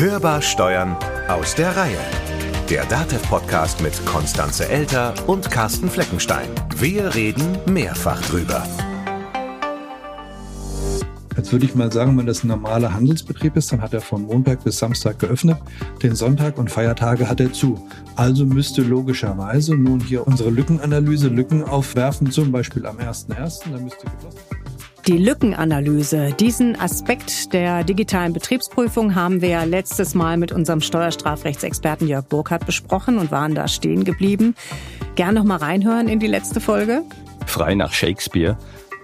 Hörbar 0.00 0.40
Steuern 0.40 0.96
aus 1.28 1.54
der 1.54 1.76
Reihe. 1.76 1.98
Der 2.70 2.86
DATEV-Podcast 2.86 3.82
mit 3.82 4.06
Konstanze 4.06 4.66
Elter 4.66 5.12
und 5.26 5.50
Carsten 5.50 5.90
Fleckenstein. 5.90 6.48
Wir 6.74 7.14
reden 7.14 7.58
mehrfach 7.66 8.18
drüber. 8.22 8.66
Jetzt 11.36 11.52
würde 11.52 11.66
ich 11.66 11.74
mal 11.74 11.92
sagen, 11.92 12.16
wenn 12.16 12.24
das 12.24 12.44
ein 12.44 12.48
normaler 12.48 12.94
Handelsbetrieb 12.94 13.54
ist, 13.56 13.72
dann 13.72 13.82
hat 13.82 13.92
er 13.92 14.00
von 14.00 14.22
Montag 14.22 14.64
bis 14.64 14.78
Samstag 14.78 15.18
geöffnet. 15.18 15.58
Den 16.02 16.14
Sonntag 16.14 16.56
und 16.56 16.70
Feiertage 16.70 17.28
hat 17.28 17.40
er 17.40 17.52
zu. 17.52 17.86
Also 18.16 18.46
müsste 18.46 18.80
logischerweise 18.80 19.74
nun 19.74 20.00
hier 20.00 20.26
unsere 20.26 20.48
Lückenanalyse 20.48 21.28
Lücken 21.28 21.62
aufwerfen, 21.62 22.30
zum 22.30 22.50
Beispiel 22.52 22.86
am 22.86 22.96
1.1. 22.96 23.70
Dann 23.70 23.84
müsste 23.84 24.06
geschlossen 24.06 24.69
die 25.06 25.18
Lückenanalyse, 25.18 26.32
diesen 26.38 26.78
Aspekt 26.78 27.52
der 27.52 27.84
digitalen 27.84 28.32
Betriebsprüfung 28.32 29.14
haben 29.14 29.40
wir 29.40 29.64
letztes 29.66 30.14
Mal 30.14 30.36
mit 30.36 30.52
unserem 30.52 30.80
Steuerstrafrechtsexperten 30.80 32.06
Jörg 32.06 32.26
Burkhardt 32.26 32.66
besprochen 32.66 33.18
und 33.18 33.30
waren 33.30 33.54
da 33.54 33.68
stehen 33.68 34.04
geblieben. 34.04 34.54
Gern 35.16 35.34
noch 35.34 35.44
mal 35.44 35.56
reinhören 35.56 36.08
in 36.08 36.18
die 36.18 36.26
letzte 36.26 36.60
Folge. 36.60 37.02
Frei 37.46 37.74
nach 37.74 37.92
Shakespeare. 37.92 38.56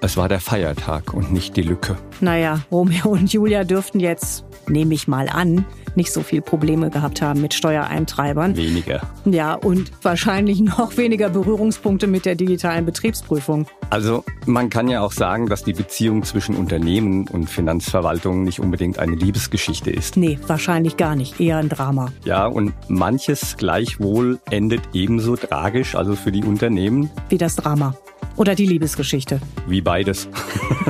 Es 0.02 0.16
war 0.16 0.28
der 0.28 0.40
Feiertag 0.40 1.14
und 1.14 1.32
nicht 1.32 1.56
die 1.56 1.62
Lücke. 1.62 1.96
Naja, 2.20 2.60
Romeo 2.70 3.08
und 3.08 3.32
Julia 3.32 3.64
dürften 3.64 3.98
jetzt, 3.98 4.44
nehme 4.68 4.94
ich 4.94 5.08
mal 5.08 5.28
an, 5.28 5.64
nicht 5.94 6.12
so 6.12 6.22
viel 6.22 6.42
Probleme 6.42 6.90
gehabt 6.90 7.22
haben 7.22 7.40
mit 7.40 7.54
Steuereintreibern. 7.54 8.56
Weniger. 8.56 9.00
Ja, 9.24 9.54
und 9.54 9.90
wahrscheinlich 10.02 10.60
noch 10.60 10.96
weniger 10.98 11.30
Berührungspunkte 11.30 12.06
mit 12.06 12.26
der 12.26 12.34
digitalen 12.34 12.84
Betriebsprüfung. 12.84 13.66
Also 13.88 14.22
man 14.44 14.68
kann 14.68 14.88
ja 14.88 15.00
auch 15.00 15.12
sagen, 15.12 15.46
dass 15.46 15.64
die 15.64 15.72
Beziehung 15.72 16.22
zwischen 16.24 16.56
Unternehmen 16.56 17.26
und 17.28 17.48
Finanzverwaltung 17.48 18.42
nicht 18.42 18.60
unbedingt 18.60 18.98
eine 18.98 19.16
Liebesgeschichte 19.16 19.90
ist. 19.90 20.16
Nee, 20.18 20.38
wahrscheinlich 20.46 20.98
gar 20.98 21.16
nicht. 21.16 21.40
Eher 21.40 21.56
ein 21.56 21.70
Drama. 21.70 22.12
Ja, 22.24 22.46
und 22.46 22.74
manches 22.88 23.56
gleichwohl 23.56 24.40
endet 24.50 24.82
ebenso 24.92 25.36
tragisch, 25.36 25.94
also 25.94 26.14
für 26.14 26.32
die 26.32 26.44
Unternehmen. 26.44 27.10
Wie 27.30 27.38
das 27.38 27.56
Drama. 27.56 27.96
Oder 28.36 28.54
die 28.54 28.66
Liebesgeschichte. 28.66 29.40
Wie 29.66 29.80
beides. 29.80 30.28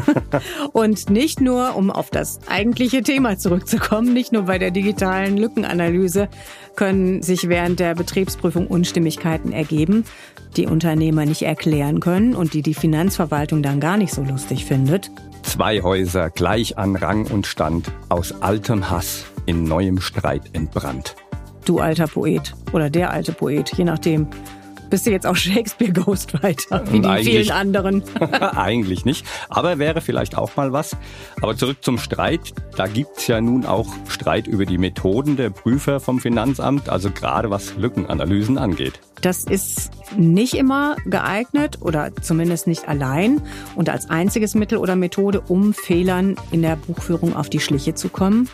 und 0.73 1.11
nicht 1.11 1.41
nur, 1.41 1.77
um 1.77 1.91
auf 1.91 2.11
das 2.11 2.41
eigentliche 2.49 3.03
Thema 3.03 3.39
zurückzukommen, 3.39 4.13
nicht 4.13 4.33
nur 4.33 4.43
bei 4.45 4.59
der 4.59 4.71
digitalen 4.71 5.37
Lückenanalyse 5.37 6.29
können 6.75 7.23
sich 7.23 7.49
während 7.49 7.81
der 7.81 7.95
Betriebsprüfung 7.95 8.67
Unstimmigkeiten 8.67 9.53
ergeben, 9.53 10.05
die 10.57 10.67
Unternehmer 10.67 11.25
nicht 11.25 11.43
erklären 11.43 12.01
können 12.01 12.35
und 12.35 12.55
die 12.55 12.63
die 12.63 12.75
Finanzverwaltung 12.75 13.63
dann 13.63 13.81
gar 13.81 13.97
nicht 13.97 14.13
so 14.13 14.23
lustig 14.23 14.65
findet. 14.65 15.11
Zwei 15.43 15.83
Häuser 15.83 16.31
gleich 16.31 16.77
an 16.77 16.97
Rang 16.97 17.27
und 17.27 17.47
Stand, 17.47 17.91
aus 18.09 18.43
altem 18.43 18.91
Hass 18.91 19.27
in 19.47 19.65
neuem 19.65 20.01
Streit 20.01 20.43
entbrannt. 20.53 21.15
Du 21.65 21.79
alter 21.79 22.07
Poet 22.07 22.55
oder 22.73 22.91
der 22.91 23.11
alte 23.11 23.33
Poet, 23.33 23.73
je 23.77 23.85
nachdem 23.85 24.29
bist 24.91 25.07
du 25.07 25.11
jetzt 25.11 25.27
auch 25.27 25.37
Shakespeare-Ghostwriter, 25.37 26.85
wie 26.93 27.01
die 27.01 27.25
vielen 27.25 27.51
anderen. 27.51 28.03
eigentlich 28.41 29.05
nicht, 29.05 29.27
aber 29.49 29.79
wäre 29.79 30.01
vielleicht 30.01 30.37
auch 30.37 30.57
mal 30.57 30.73
was. 30.73 30.97
Aber 31.41 31.57
zurück 31.57 31.79
zum 31.81 31.99
Streit. 31.99 32.55
Da 32.77 32.87
gibt's 32.87 33.27
ja 33.27 33.41
nun 33.41 33.65
auch 33.65 33.89
Streit 34.09 34.47
über 34.47 34.67
die 34.67 34.79
Methoden 34.79 35.37
der 35.37 35.51
Prüfer 35.51 36.01
vom 36.01 36.21
Finanzamt, 36.21 36.89
also 36.89 37.11
gerade 37.11 37.51
was 37.51 37.77
Lückenanalysen 37.77 38.59
angeht. 38.59 39.01
Das 39.23 39.45
ist 39.45 39.91
nicht 40.17 40.55
immer 40.55 40.97
geeignet 41.07 41.79
oder 41.81 42.15
zumindest 42.21 42.67
nicht 42.67 42.87
allein 42.87 43.41
und 43.75 43.89
als 43.89 44.11
einziges 44.11 44.55
Mittel 44.55 44.79
oder 44.79 44.95
Methode, 44.95 45.41
um 45.41 45.73
Fehlern 45.73 46.37
in 46.51 46.63
der 46.63 46.77
Buchführung 46.77 47.35
auf 47.35 47.49
die 47.49 47.61
Schliche 47.61 47.95
zu 47.95 48.11
kommen. 48.11 48.49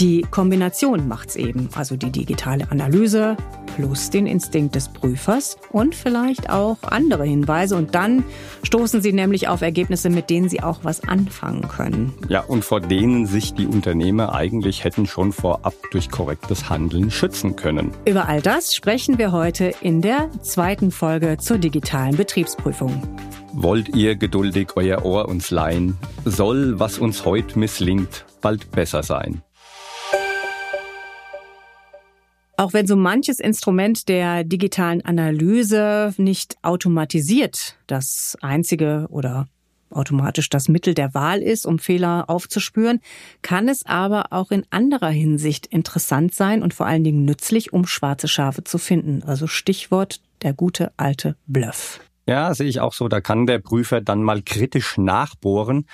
Die 0.00 0.22
Kombination 0.30 1.06
macht's 1.06 1.36
eben, 1.36 1.68
also 1.74 1.96
die 1.96 2.10
digitale 2.10 2.70
Analyse 2.70 3.36
plus 3.76 4.10
den 4.10 4.26
Instinkt 4.26 4.74
des 4.74 4.88
Prüfers 4.88 5.56
und 5.70 5.94
vielleicht 5.94 6.50
auch 6.50 6.78
andere 6.82 7.24
Hinweise. 7.24 7.76
Und 7.76 7.94
dann 7.94 8.24
stoßen 8.62 9.00
Sie 9.00 9.12
nämlich 9.12 9.48
auf 9.48 9.62
Ergebnisse, 9.62 10.10
mit 10.10 10.30
denen 10.30 10.48
Sie 10.48 10.62
auch 10.62 10.80
was 10.82 11.06
anfangen 11.08 11.68
können. 11.68 12.12
Ja, 12.28 12.40
und 12.40 12.64
vor 12.64 12.80
denen 12.80 13.26
sich 13.26 13.54
die 13.54 13.66
Unternehmer 13.66 14.34
eigentlich 14.34 14.84
hätten 14.84 15.06
schon 15.06 15.32
vorab 15.32 15.74
durch 15.90 16.10
korrektes 16.10 16.68
Handeln 16.68 17.10
schützen 17.10 17.56
können. 17.56 17.92
Über 18.04 18.28
all 18.28 18.42
das 18.42 18.74
sprechen 18.74 19.18
wir 19.18 19.32
heute 19.32 19.72
in 19.80 20.02
der 20.02 20.30
zweiten 20.42 20.90
Folge 20.90 21.38
zur 21.38 21.58
digitalen 21.58 22.16
Betriebsprüfung. 22.16 23.02
Wollt 23.54 23.94
ihr 23.94 24.16
geduldig 24.16 24.68
euer 24.76 25.04
Ohr 25.04 25.28
uns 25.28 25.50
leihen? 25.50 25.98
Soll, 26.24 26.78
was 26.78 26.98
uns 26.98 27.24
heute 27.24 27.58
misslingt, 27.58 28.24
bald 28.40 28.70
besser 28.70 29.02
sein. 29.02 29.42
Auch 32.62 32.74
wenn 32.74 32.86
so 32.86 32.94
manches 32.94 33.40
Instrument 33.40 34.08
der 34.08 34.44
digitalen 34.44 35.04
Analyse 35.04 36.14
nicht 36.16 36.54
automatisiert 36.62 37.76
das 37.88 38.38
einzige 38.40 39.08
oder 39.10 39.48
automatisch 39.90 40.48
das 40.48 40.68
Mittel 40.68 40.94
der 40.94 41.12
Wahl 41.12 41.42
ist, 41.42 41.66
um 41.66 41.80
Fehler 41.80 42.30
aufzuspüren, 42.30 43.00
kann 43.42 43.68
es 43.68 43.84
aber 43.84 44.26
auch 44.30 44.52
in 44.52 44.64
anderer 44.70 45.08
Hinsicht 45.08 45.66
interessant 45.66 46.36
sein 46.36 46.62
und 46.62 46.72
vor 46.72 46.86
allen 46.86 47.02
Dingen 47.02 47.24
nützlich, 47.24 47.72
um 47.72 47.84
schwarze 47.84 48.28
Schafe 48.28 48.62
zu 48.62 48.78
finden. 48.78 49.24
Also 49.24 49.48
Stichwort 49.48 50.20
der 50.42 50.52
gute 50.52 50.92
alte 50.96 51.34
Bluff. 51.48 51.98
Ja, 52.28 52.54
sehe 52.54 52.68
ich 52.68 52.78
auch 52.78 52.92
so. 52.92 53.08
Da 53.08 53.20
kann 53.20 53.46
der 53.46 53.58
Prüfer 53.58 54.00
dann 54.00 54.22
mal 54.22 54.40
kritisch 54.40 54.98
nachbohren 54.98 55.86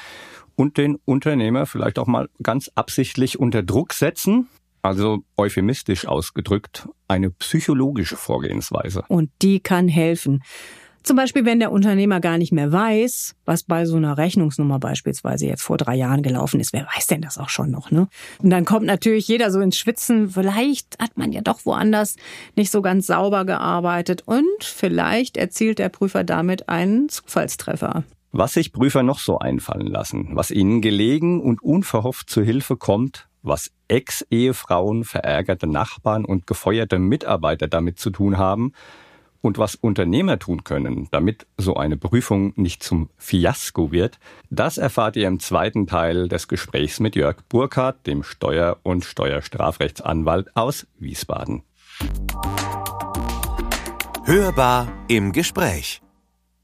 und 0.55 0.77
den 0.77 0.97
Unternehmer 1.07 1.65
vielleicht 1.65 1.99
auch 1.99 2.07
mal 2.07 2.29
ganz 2.43 2.71
absichtlich 2.75 3.39
unter 3.39 3.63
Druck 3.63 3.95
setzen, 3.95 4.49
also 4.89 5.19
euphemistisch 5.37 6.07
ausgedrückt, 6.07 6.89
eine 7.09 7.31
psychologische 7.31 8.17
Vorgehensweise. 8.17 9.03
Und 9.09 9.31
die 9.43 9.61
kann 9.61 9.87
helfen. 9.87 10.43
Zum 11.03 11.17
Beispiel, 11.17 11.45
wenn 11.45 11.61
der 11.61 11.73
Unternehmer 11.73 12.21
gar 12.21 12.39
nicht 12.39 12.53
mehr 12.53 12.73
weiß, 12.73 13.35
was 13.45 13.63
bei 13.63 13.87
so 13.87 13.97
einer 13.97 14.19
Rechnungsnummer 14.19 14.79
beispielsweise 14.79 15.47
jetzt 15.47 15.63
vor 15.63 15.77
drei 15.77 15.95
Jahren 15.95 16.23
gelaufen 16.23 16.59
ist. 16.59 16.73
Wer 16.73 16.87
weiß 16.95 17.07
denn 17.07 17.23
das 17.23 17.39
auch 17.39 17.49
schon 17.49 17.71
noch, 17.71 17.91
ne? 17.91 18.09
Und 18.43 18.51
dann 18.51 18.65
kommt 18.65 18.87
natürlich 18.87 19.29
jeder 19.29 19.51
so 19.51 19.61
ins 19.61 19.79
Schwitzen. 19.79 20.31
Vielleicht 20.31 20.99
hat 20.99 21.17
man 21.17 21.33
ja 21.33 21.41
doch 21.41 21.65
woanders 21.65 22.17
nicht 22.57 22.71
so 22.71 22.83
ganz 22.83 23.07
sauber 23.07 23.45
gearbeitet 23.45 24.23
und 24.27 24.45
vielleicht 24.63 25.37
erzielt 25.37 25.79
der 25.79 25.89
Prüfer 25.89 26.25
damit 26.25 26.69
einen 26.69 27.09
Zufallstreffer. 27.09 28.05
Was 28.33 28.55
sich 28.55 28.73
Prüfer 28.73 29.03
noch 29.03 29.19
so 29.19 29.39
einfallen 29.39 29.87
lassen, 29.87 30.31
was 30.33 30.51
ihnen 30.51 30.83
gelegen 30.83 31.41
und 31.41 31.63
unverhofft 31.63 32.29
zu 32.29 32.43
Hilfe 32.43 32.77
kommt, 32.77 33.29
was 33.43 33.71
Ex-Ehefrauen, 33.89 35.05
verärgerte 35.05 35.67
Nachbarn 35.67 36.25
und 36.25 36.47
gefeuerte 36.47 36.99
Mitarbeiter 36.99 37.69
damit 37.69 37.99
zu 37.99 38.11
tun 38.11 38.39
haben 38.39 38.73
und 39.41 39.59
was 39.59 39.75
Unternehmer 39.75 40.39
tun 40.39 40.65
können, 40.65 41.09
damit 41.11 41.47
so 41.57 41.75
eine 41.75 41.97
Prüfung 41.97 42.53
nicht 42.57 42.83
zum 42.83 43.09
Fiasko 43.17 43.93
wird, 43.93 44.19
das 44.51 44.79
erfahrt 44.79 45.17
ihr 45.17 45.29
im 45.29 45.41
zweiten 45.41 45.87
Teil 45.87 46.29
des 46.29 46.49
Gesprächs 46.49 47.01
mit 47.01 47.17
Jörg 47.17 47.37
Burkhardt, 47.49 48.07
dem 48.07 48.23
Steuer- 48.23 48.79
und 48.83 49.05
Steuerstrafrechtsanwalt 49.05 50.57
aus 50.57 50.87
Wiesbaden. 50.99 51.63
Hörbar 54.25 54.93
im 55.09 55.33
Gespräch. 55.33 56.03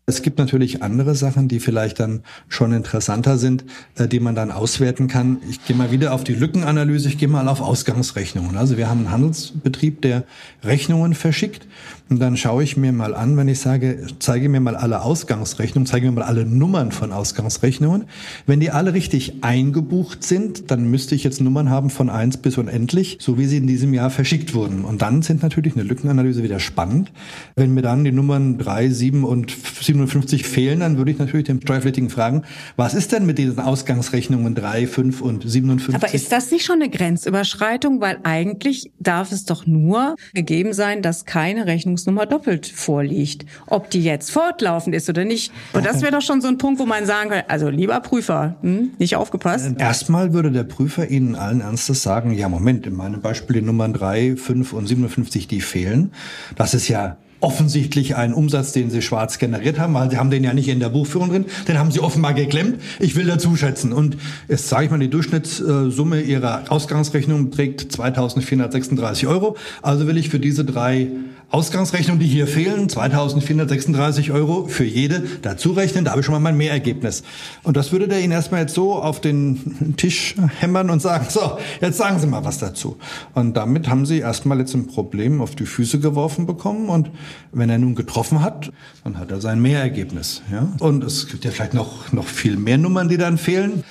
Es 0.07 0.21
gibt 0.21 0.39
natürlich 0.39 0.83
andere 0.83 1.15
Sachen, 1.15 1.49
die 1.49 1.61
vielleicht 1.61 1.99
dann 1.99 2.25
schon 2.49 2.75
interessanter 2.75 3.39
sind, 3.39 3.65
äh, 3.97 4.07
die 4.07 4.21
man 4.21 4.35
dann 4.35 4.53
auswerten 4.53 5.09
kann. 5.09 5.39
Ich 5.49 5.65
gehe 5.65 5.75
mal 5.75 5.91
wieder 5.91 6.13
auf 6.13 6.25
die 6.25 6.35
Lückenanalyse, 6.35 7.09
ich 7.09 7.17
gehe 7.17 7.29
mal 7.29 7.49
auf 7.49 7.63
Ausgangsrechnungen. 7.63 8.57
Also 8.59 8.77
wir 8.77 8.91
haben 8.91 9.01
einen 9.01 9.11
Handelsbetrieb, 9.11 10.03
der 10.03 10.25
Rechnungen 10.63 11.15
verschickt 11.15 11.67
und 12.11 12.21
dann 12.21 12.37
schaue 12.37 12.63
ich 12.63 12.77
mir 12.77 12.93
mal 12.93 13.15
an, 13.15 13.37
wenn 13.39 13.49
ich 13.49 13.61
sage, 13.61 14.07
zeige 14.19 14.51
mir 14.51 14.61
mal 14.61 14.77
alle 14.77 15.01
Ausgangsrechnungen, 15.01 15.87
zeige 15.87 16.07
mir 16.07 16.21
mal 16.21 16.25
alle 16.25 16.45
Nummern 16.45 16.93
von 16.93 17.13
Ausgangsrechnungen. 17.13 18.05
Wenn 18.47 18.61
die 18.61 18.71
alle 18.71 18.93
richtig 18.93 19.43
eingebucht 19.43 20.23
sind, 20.23 20.71
dann 20.71 20.91
müsste 20.91 21.15
ich 21.15 21.25
jetzt 21.25 21.41
Nummern 21.41 21.71
haben 21.71 21.89
von 21.89 22.11
eins 22.11 22.37
bis 22.37 22.59
unendlich, 22.59 23.17
so 23.21 23.39
wie 23.39 23.47
sie 23.47 23.57
in 23.57 23.67
diesem 23.67 23.95
Jahr 23.95 24.11
verschickt 24.11 24.55
wurden. 24.55 24.85
Und 24.85 25.01
dann 25.01 25.23
sind 25.23 25.43
natürlich 25.43 25.75
eine 25.75 25.83
Lückenanalyse 25.83 26.43
wieder 26.43 26.61
spannend. 26.61 27.11
Wenn 27.57 27.73
mir 27.73 27.83
dann 27.83 28.05
die 28.05 28.13
Nummern 28.13 28.59
drei, 28.59 28.91
sieben 28.91 29.25
und 29.25 29.51
57 29.51 30.45
fehlen, 30.45 30.81
dann 30.81 30.99
würde 30.99 31.11
ich 31.11 31.19
natürlich 31.19 31.47
den 31.47 31.63
Steuerpflichtigen 31.63 32.11
fragen, 32.11 32.43
was 32.77 32.93
ist 32.93 33.13
denn 33.13 33.25
mit 33.25 33.39
diesen 33.39 33.61
Ausgangsrechnungen 33.61 34.55
drei, 34.55 34.87
fünf 34.87 35.23
und 35.23 35.49
57? 35.49 35.95
Aber 35.95 36.13
ist 36.13 36.31
das 36.33 36.51
nicht 36.51 36.67
schon 36.67 36.83
eine 36.83 36.91
Grenzüberschreitung? 36.91 38.03
Weil 38.03 38.19
eigentlich 38.25 38.93
darf 39.01 39.33
es 39.33 39.47
doch 39.47 39.67
nur 39.67 40.17
gegeben 40.35 40.75
sein, 40.75 41.01
dass 41.01 41.25
keine 41.25 41.67
Rechnung 41.67 41.94
Rechnungsnummer 41.95 42.27
doppelt 42.27 42.67
vorliegt. 42.67 43.47
Ob 43.67 43.91
die 43.91 44.03
jetzt 44.03 44.31
fortlaufend 44.31 44.95
ist 44.95 45.09
oder 45.09 45.25
nicht. 45.25 45.53
Und 45.73 45.87
das 45.87 46.03
wäre 46.03 46.13
doch 46.13 46.23
schon 46.23 46.41
so 46.41 46.49
ein 46.49 46.59
Punkt, 46.59 46.81
wo 46.81 46.87
man 46.87 47.07
sagen 47.07 47.31
kann, 47.31 47.43
also 47.49 47.69
lieber 47.69 48.01
Prüfer, 48.01 48.57
hm, 48.63 48.91
nicht 48.99 49.17
aufgepasst. 49.17 49.73
Erstmal 49.79 50.33
würde 50.33 50.51
der 50.51 50.65
Prüfer 50.65 51.09
Ihnen 51.09 51.37
allen 51.37 51.61
Ernstes 51.61 52.03
sagen, 52.03 52.35
ja 52.35 52.49
Moment, 52.49 52.87
in 52.87 52.95
meinem 52.95 53.21
Beispiel 53.21 53.61
die 53.61 53.63
Nummern 53.63 53.93
3, 53.93 54.37
5 54.37 54.73
und 54.73 54.87
57, 54.87 55.47
die 55.47 55.61
fehlen. 55.61 56.13
Das 56.57 56.75
ist 56.75 56.89
ja 56.89 57.17
offensichtlich 57.45 58.17
einen 58.17 58.33
Umsatz, 58.33 58.73
den 58.73 58.91
sie 58.91 59.03
schwarz 59.03 59.39
generiert 59.39 59.79
haben, 59.79 59.93
weil 59.93 60.11
sie 60.11 60.17
haben 60.17 60.31
den 60.31 60.43
ja 60.43 60.55
nicht 60.55 60.69
in 60.69 60.81
der 60.81 60.89
Buchführung 60.89 61.29
drin, 61.29 61.45
den 61.69 61.79
haben 61.79 61.91
sie 61.91 62.01
offenbar 62.01 62.33
geklemmt. 62.33 62.81
Ich 63.01 63.17
will 63.17 63.27
dazu 63.27 63.55
schätzen. 63.55 63.93
Und 63.93 64.17
jetzt 64.49 64.69
sage 64.71 64.87
ich 64.87 64.91
mal, 64.91 64.99
die 64.99 65.11
Durchschnittssumme 65.11 66.23
ihrer 66.23 66.65
Ausgangsrechnung 66.71 67.51
beträgt 67.51 67.93
2436 67.93 69.27
Euro. 69.27 69.57
Also 69.83 70.07
will 70.07 70.17
ich 70.17 70.31
für 70.31 70.41
diese 70.41 70.65
drei 70.65 71.09
Ausgangsrechnungen, 71.55 72.19
die 72.19 72.27
hier 72.27 72.49
fehlen, 72.49 72.89
2436 72.89 74.33
Euro 74.33 74.67
für 74.67 74.83
jede 74.83 75.23
dazu 75.43 75.71
rechnen. 75.71 76.05
Da 76.05 76.11
habe 76.11 76.21
ich 76.21 76.27
schon 76.27 76.33
mal 76.33 76.41
mein 76.41 76.57
Mehrergebnis. 76.57 77.23
Und 77.63 77.77
das 77.77 77.93
würde 77.93 78.09
der 78.09 78.21
Ihnen 78.21 78.33
erstmal 78.33 78.63
jetzt 78.63 78.75
so 78.75 78.97
auf 78.97 79.21
den 79.21 79.95
Tisch 79.97 80.35
hämmern 80.59 80.91
und 80.91 81.01
sagen, 81.01 81.27
so, 81.29 81.57
jetzt 81.81 81.97
sagen 81.97 82.19
Sie 82.19 82.27
mal 82.27 82.45
was 82.45 82.59
dazu. 82.59 82.97
Und 83.35 83.57
damit 83.57 83.89
haben 83.89 84.05
Sie 84.05 84.19
erstmal 84.19 84.59
jetzt 84.59 84.75
ein 84.75 84.89
Problem 84.89 85.41
auf 85.41 85.55
die 85.55 85.67
Füße 85.67 86.01
geworfen 86.01 86.45
bekommen. 86.45 86.89
Und 86.89 87.13
wenn 87.53 87.71
er 87.71 87.79
nun 87.79 87.95
getroffen 87.95 88.43
hat, 88.43 88.73
dann 89.05 89.17
hat 89.17 89.31
er 89.31 89.41
sein 89.41 89.63
Mehrergebnis. 89.63 90.43
Ja? 90.51 90.67
Und 90.81 91.05
es 91.05 91.29
gibt 91.29 91.45
ja 91.45 91.53
vielleicht 91.53 91.75
noch, 91.75 92.13
noch 92.13 92.27
viel 92.27 92.57
mehr 92.57 92.79
Nummern, 92.79 93.09
die 93.09 93.17
dann 93.17 93.39
fehlen. 93.39 93.85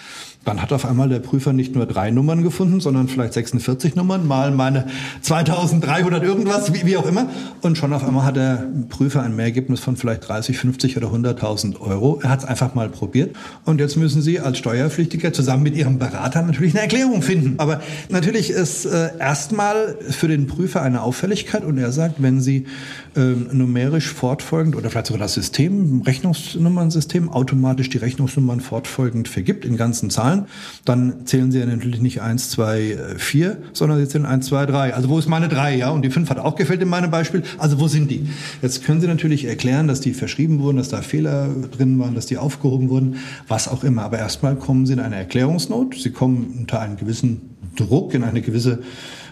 Dann 0.45 0.61
hat 0.61 0.73
auf 0.73 0.85
einmal 0.85 1.07
der 1.07 1.19
Prüfer 1.19 1.53
nicht 1.53 1.73
nur 1.73 1.85
drei 1.85 2.11
Nummern 2.11 2.43
gefunden, 2.43 2.81
sondern 2.81 3.07
vielleicht 3.07 3.33
46 3.33 3.95
Nummern, 3.95 4.27
mal 4.27 4.51
meine 4.51 4.87
2300 5.21 6.23
irgendwas, 6.23 6.73
wie, 6.73 6.85
wie 6.85 6.97
auch 6.97 7.05
immer. 7.05 7.29
Und 7.61 7.77
schon 7.77 7.93
auf 7.93 8.03
einmal 8.03 8.25
hat 8.25 8.35
der 8.35 8.67
Prüfer 8.89 9.23
ein 9.23 9.35
Mehrergebnis 9.35 9.79
von 9.79 9.95
vielleicht 9.95 10.27
30, 10.27 10.57
50 10.57 10.97
oder 10.97 11.07
100.000 11.07 11.79
Euro. 11.79 12.19
Er 12.21 12.29
hat 12.29 12.39
es 12.39 12.45
einfach 12.45 12.75
mal 12.75 12.89
probiert. 12.89 13.35
Und 13.63 13.79
jetzt 13.79 13.95
müssen 13.95 14.21
Sie 14.21 14.39
als 14.39 14.57
Steuerpflichtiger 14.57 15.31
zusammen 15.31 15.63
mit 15.63 15.75
Ihrem 15.75 15.97
Berater 15.97 16.41
natürlich 16.41 16.73
eine 16.73 16.81
Erklärung 16.81 17.21
finden. 17.21 17.55
Aber 17.57 17.81
natürlich 18.09 18.49
ist 18.49 18.85
äh, 18.85 19.17
erstmal 19.17 19.95
für 20.09 20.27
den 20.27 20.47
Prüfer 20.47 20.81
eine 20.81 21.03
Auffälligkeit. 21.03 21.63
Und 21.63 21.77
er 21.77 21.93
sagt, 21.93 22.21
wenn 22.21 22.41
Sie 22.41 22.65
äh, 23.15 23.53
numerisch 23.53 24.11
fortfolgend 24.11 24.75
oder 24.75 24.89
vielleicht 24.89 25.07
sogar 25.07 25.19
das 25.19 25.33
System, 25.33 26.01
Rechnungsnummernsystem, 26.01 27.29
automatisch 27.29 27.89
die 27.89 27.97
Rechnungsnummern 27.97 28.59
fortfolgend 28.59 29.27
vergibt 29.27 29.65
in 29.65 29.77
ganzen 29.77 30.09
Zahlen, 30.09 30.45
dann 30.85 31.25
zählen 31.25 31.51
Sie 31.51 31.59
ja 31.59 31.65
natürlich 31.65 32.01
nicht 32.01 32.21
eins, 32.21 32.49
zwei, 32.49 32.97
vier, 33.17 33.57
sondern 33.73 33.99
Sie 33.99 34.07
zählen 34.07 34.25
eins, 34.25 34.47
zwei, 34.47 34.65
drei. 34.65 34.93
Also 34.93 35.09
wo 35.09 35.19
ist 35.19 35.27
meine 35.27 35.47
drei, 35.47 35.75
ja? 35.75 35.89
Und 35.89 36.03
die 36.03 36.09
fünf 36.09 36.29
hat 36.29 36.39
auch 36.39 36.55
gefällt 36.55 36.81
in 36.81 36.89
meinem 36.89 37.11
Beispiel. 37.11 37.43
Also 37.57 37.79
wo 37.79 37.87
sind 37.87 38.09
die? 38.09 38.27
Jetzt 38.61 38.83
können 38.83 39.01
Sie 39.01 39.07
natürlich 39.07 39.45
erklären, 39.45 39.87
dass 39.87 40.01
die 40.01 40.13
verschrieben 40.13 40.59
wurden, 40.59 40.77
dass 40.77 40.89
da 40.89 41.01
Fehler 41.01 41.49
drin 41.77 41.99
waren, 41.99 42.15
dass 42.15 42.25
die 42.25 42.37
aufgehoben 42.37 42.89
wurden, 42.89 43.17
was 43.47 43.67
auch 43.67 43.83
immer. 43.83 44.03
Aber 44.03 44.17
erstmal 44.17 44.55
kommen 44.55 44.85
Sie 44.85 44.93
in 44.93 44.99
eine 44.99 45.15
Erklärungsnot. 45.15 45.95
Sie 45.95 46.11
kommen 46.11 46.55
unter 46.59 46.79
einen 46.79 46.97
gewissen 46.97 47.53
Druck, 47.75 48.13
in 48.13 48.23
eine 48.23 48.41
gewisse 48.41 48.79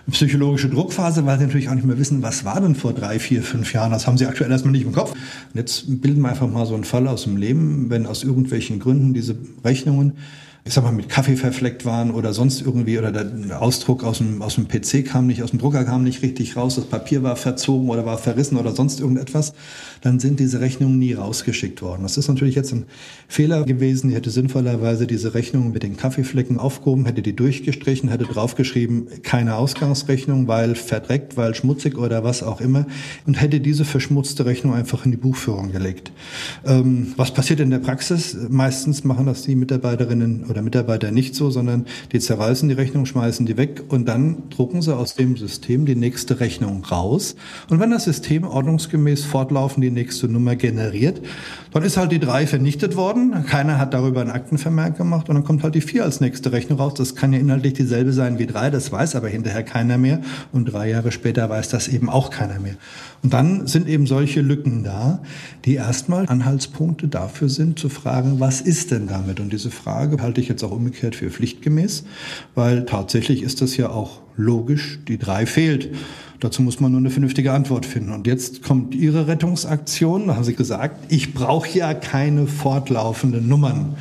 psychologische 0.10 0.70
Druckphase, 0.70 1.26
weil 1.26 1.38
sie 1.38 1.46
natürlich 1.46 1.70
auch 1.70 1.76
nicht 1.76 1.86
mehr 1.86 1.98
wissen, 1.98 2.22
was 2.22 2.44
war 2.44 2.60
denn 2.60 2.76
vor 2.76 2.94
drei, 2.94 3.20
vier, 3.20 3.44
fünf 3.44 3.74
Jahren. 3.74 3.92
Das 3.92 4.08
haben 4.08 4.18
sie 4.18 4.26
aktuell 4.26 4.52
erstmal 4.52 4.72
nicht 4.72 4.86
im 4.86 4.94
Kopf. 4.94 5.12
Und 5.12 5.56
jetzt 5.56 6.02
bilden 6.02 6.22
wir 6.22 6.30
einfach 6.30 6.50
mal 6.50 6.66
so 6.66 6.74
einen 6.74 6.84
Fall 6.84 7.08
aus 7.08 7.24
dem 7.24 7.38
Leben, 7.38 7.90
wenn 7.90 8.06
aus 8.06 8.24
irgendwelchen 8.24 8.80
Gründen 8.80 9.14
diese 9.14 9.36
Rechnungen 9.64 10.14
ich 10.64 10.74
sag 10.74 10.84
mal, 10.84 10.92
mit 10.92 11.10
Kaffee 11.10 11.38
verfleckt 11.38 11.86
waren 11.86 12.12
oder 12.12 12.34
sonst 12.34 12.62
irgendwie, 12.62 13.00
oder 13.00 13.12
der 13.12 13.62
Ausdruck 13.62 14.04
aus 14.04 14.20
dem, 14.20 14.44
aus 14.44 14.56
dem 14.56 14.68
PC 14.68 15.04
kam 15.04 15.26
nicht, 15.26 15.42
aus 15.42 15.50
dem 15.50 15.60
Drucker 15.60 15.84
kam 15.86 16.04
nicht 16.04 16.22
richtig 16.22 16.56
raus, 16.56 16.76
das 16.76 16.86
Papier 16.86 17.24
war 17.24 17.36
verzogen 17.36 17.90
oder 17.90 18.06
war 18.06 18.20
verrissen 18.20 18.58
oder 18.58 18.72
sonst 18.72 19.00
irgendetwas, 19.00 19.54
dann 20.02 20.20
sind 20.20 20.40
diese 20.40 20.62
Rechnungen 20.62 21.00
nie 21.00 21.14
rausgeschickt 21.14 21.82
worden. 21.82 22.04
Das 22.04 22.16
ist 22.18 22.28
natürlich 22.28 22.54
jetzt 22.54 22.74
ein 22.74 22.86
Fehler 23.28 23.64
gewesen. 23.64 24.12
Ich 24.12 24.16
hätte 24.16 24.30
sinnvollerweise 24.30 25.08
diese 25.08 25.34
Rechnung 25.34 25.72
mit 25.72 25.82
den 25.82 25.98
Kaffeeflecken 25.98 26.60
aufgehoben, 26.60 27.06
hätte 27.06 27.24
die 27.24 27.36
durchgestrichen, 27.36 28.10
hätte 28.10 28.26
draufgeschrieben, 28.26 29.08
keine 29.24 29.56
Ausgangsrechnung, 29.56 30.48
weil 30.48 30.76
verdreckt, 30.76 31.38
weil 31.38 31.56
schmutzig 31.56 31.98
oder 31.98 32.24
was 32.24 32.44
auch 32.44 32.62
immer, 32.62 32.86
und 33.26 33.42
hätte 33.42 33.62
diese 33.62 33.84
verschmutzte 33.84 34.46
Rechnung 34.46 34.76
einfach 34.76 35.06
in 35.06 35.12
die 35.12 35.18
Buchführung 35.18 35.72
gelegt. 35.72 36.12
Ähm, 36.66 37.14
was 37.18 37.34
passiert 37.34 37.60
in 37.62 37.72
der 37.72 37.80
Praxis? 37.80 38.38
Meistens 38.50 39.04
machen 39.04 39.26
das 39.26 39.42
die 39.42 39.56
Mitarbeiterinnen 39.56 40.51
oder 40.52 40.62
Mitarbeiter 40.62 41.12
nicht 41.12 41.34
so, 41.34 41.50
sondern 41.50 41.86
die 42.12 42.20
zerreißen 42.20 42.70
die 42.70 42.76
Rechnung, 42.76 43.06
schmeißen 43.06 43.46
die 43.46 43.58
weg 43.58 43.84
und 43.88 44.08
dann 44.08 44.50
drucken 44.50 44.82
sie 44.82 44.96
aus 44.96 45.16
dem 45.16 45.38
System 45.38 45.86
die 45.86 45.96
nächste 45.96 46.40
Rechnung 46.40 46.86
raus. 46.86 47.36
Und 47.70 47.80
wenn 47.80 47.90
das 47.90 48.04
System 48.04 48.44
ordnungsgemäß 48.44 49.26
fortlaufend 49.26 49.84
die 49.84 49.92
nächste 49.92 50.28
Nummer 50.28 50.56
generiert, 50.56 51.22
dann 51.74 51.84
ist 51.84 51.98
halt 51.98 52.12
die 52.12 52.20
drei 52.20 52.46
vernichtet 52.46 52.96
worden. 52.96 53.46
Keiner 53.46 53.78
hat 53.78 53.94
darüber 53.94 54.22
einen 54.22 54.32
Aktenvermerk 54.32 54.98
gemacht 54.98 55.30
und 55.30 55.36
dann 55.36 55.44
kommt 55.44 55.64
halt 55.64 55.76
die 55.76 55.82
vier 55.82 56.04
als 56.04 56.22
nächste 56.22 56.52
Rechnung 56.52 56.80
raus. 56.80 56.94
Das 56.94 57.16
kann 57.16 57.34
ja 57.34 57.40
inhaltlich 57.40 57.74
dieselbe 57.74 58.14
sein 58.14 58.38
wie 58.38 58.46
drei, 58.46 58.70
das 58.70 58.92
weiß 58.92 59.16
aber 59.16 59.30
hinterher 59.30 59.64
keiner 59.64 59.98
mehr. 59.98 60.22
Und 60.52 60.66
drei 60.66 60.90
Jahre 60.90 61.12
später 61.12 61.50
weiß 61.50 61.70
das 61.70 61.88
eben 61.88 62.10
auch 62.10 62.30
keiner 62.30 62.60
mehr. 62.60 62.76
Und 63.24 63.34
dann 63.34 63.68
sind 63.68 63.88
eben 63.88 64.08
solche 64.08 64.42
Lücken 64.42 64.84
da, 64.84 65.22
die 65.66 65.76
erstmal 65.76 66.28
Anhaltspunkte 66.28 67.08
dafür 67.08 67.50
sind, 67.50 67.78
zu 67.78 67.88
fragen, 67.88 68.40
was 68.40 68.62
ist 68.62 68.92
denn 68.92 69.08
damit? 69.08 69.40
Und 69.40 69.54
diese 69.54 69.70
Frage 69.70 70.22
halte 70.22 70.42
ich 70.42 70.48
jetzt 70.48 70.64
auch 70.64 70.72
umgekehrt 70.72 71.16
für 71.16 71.30
pflichtgemäß, 71.30 72.04
weil 72.56 72.86
tatsächlich 72.86 73.44
ist 73.44 73.62
das 73.62 73.78
ja 73.78 73.90
auch 73.90 74.22
logisch, 74.38 75.00
die 75.08 75.20
drei 75.20 75.46
fehlt. 75.46 75.94
Dazu 76.40 76.64
muss 76.64 76.80
man 76.80 76.92
nur 76.92 77.00
eine 77.00 77.12
vernünftige 77.12 77.52
Antwort 77.52 77.86
finden. 77.86 78.12
Und 78.12 78.26
jetzt 78.26 78.64
kommt 78.64 78.96
Ihre 78.96 79.28
Rettungsaktion. 79.28 80.28
Da 80.28 80.36
haben 80.36 80.44
Sie 80.44 80.56
gesagt, 80.56 81.12
ich 81.12 81.36
brauche 81.36 81.78
ja 81.78 81.94
keine 81.94 82.48
fortlaufenden 82.48 83.48
Nummern. 83.48 83.96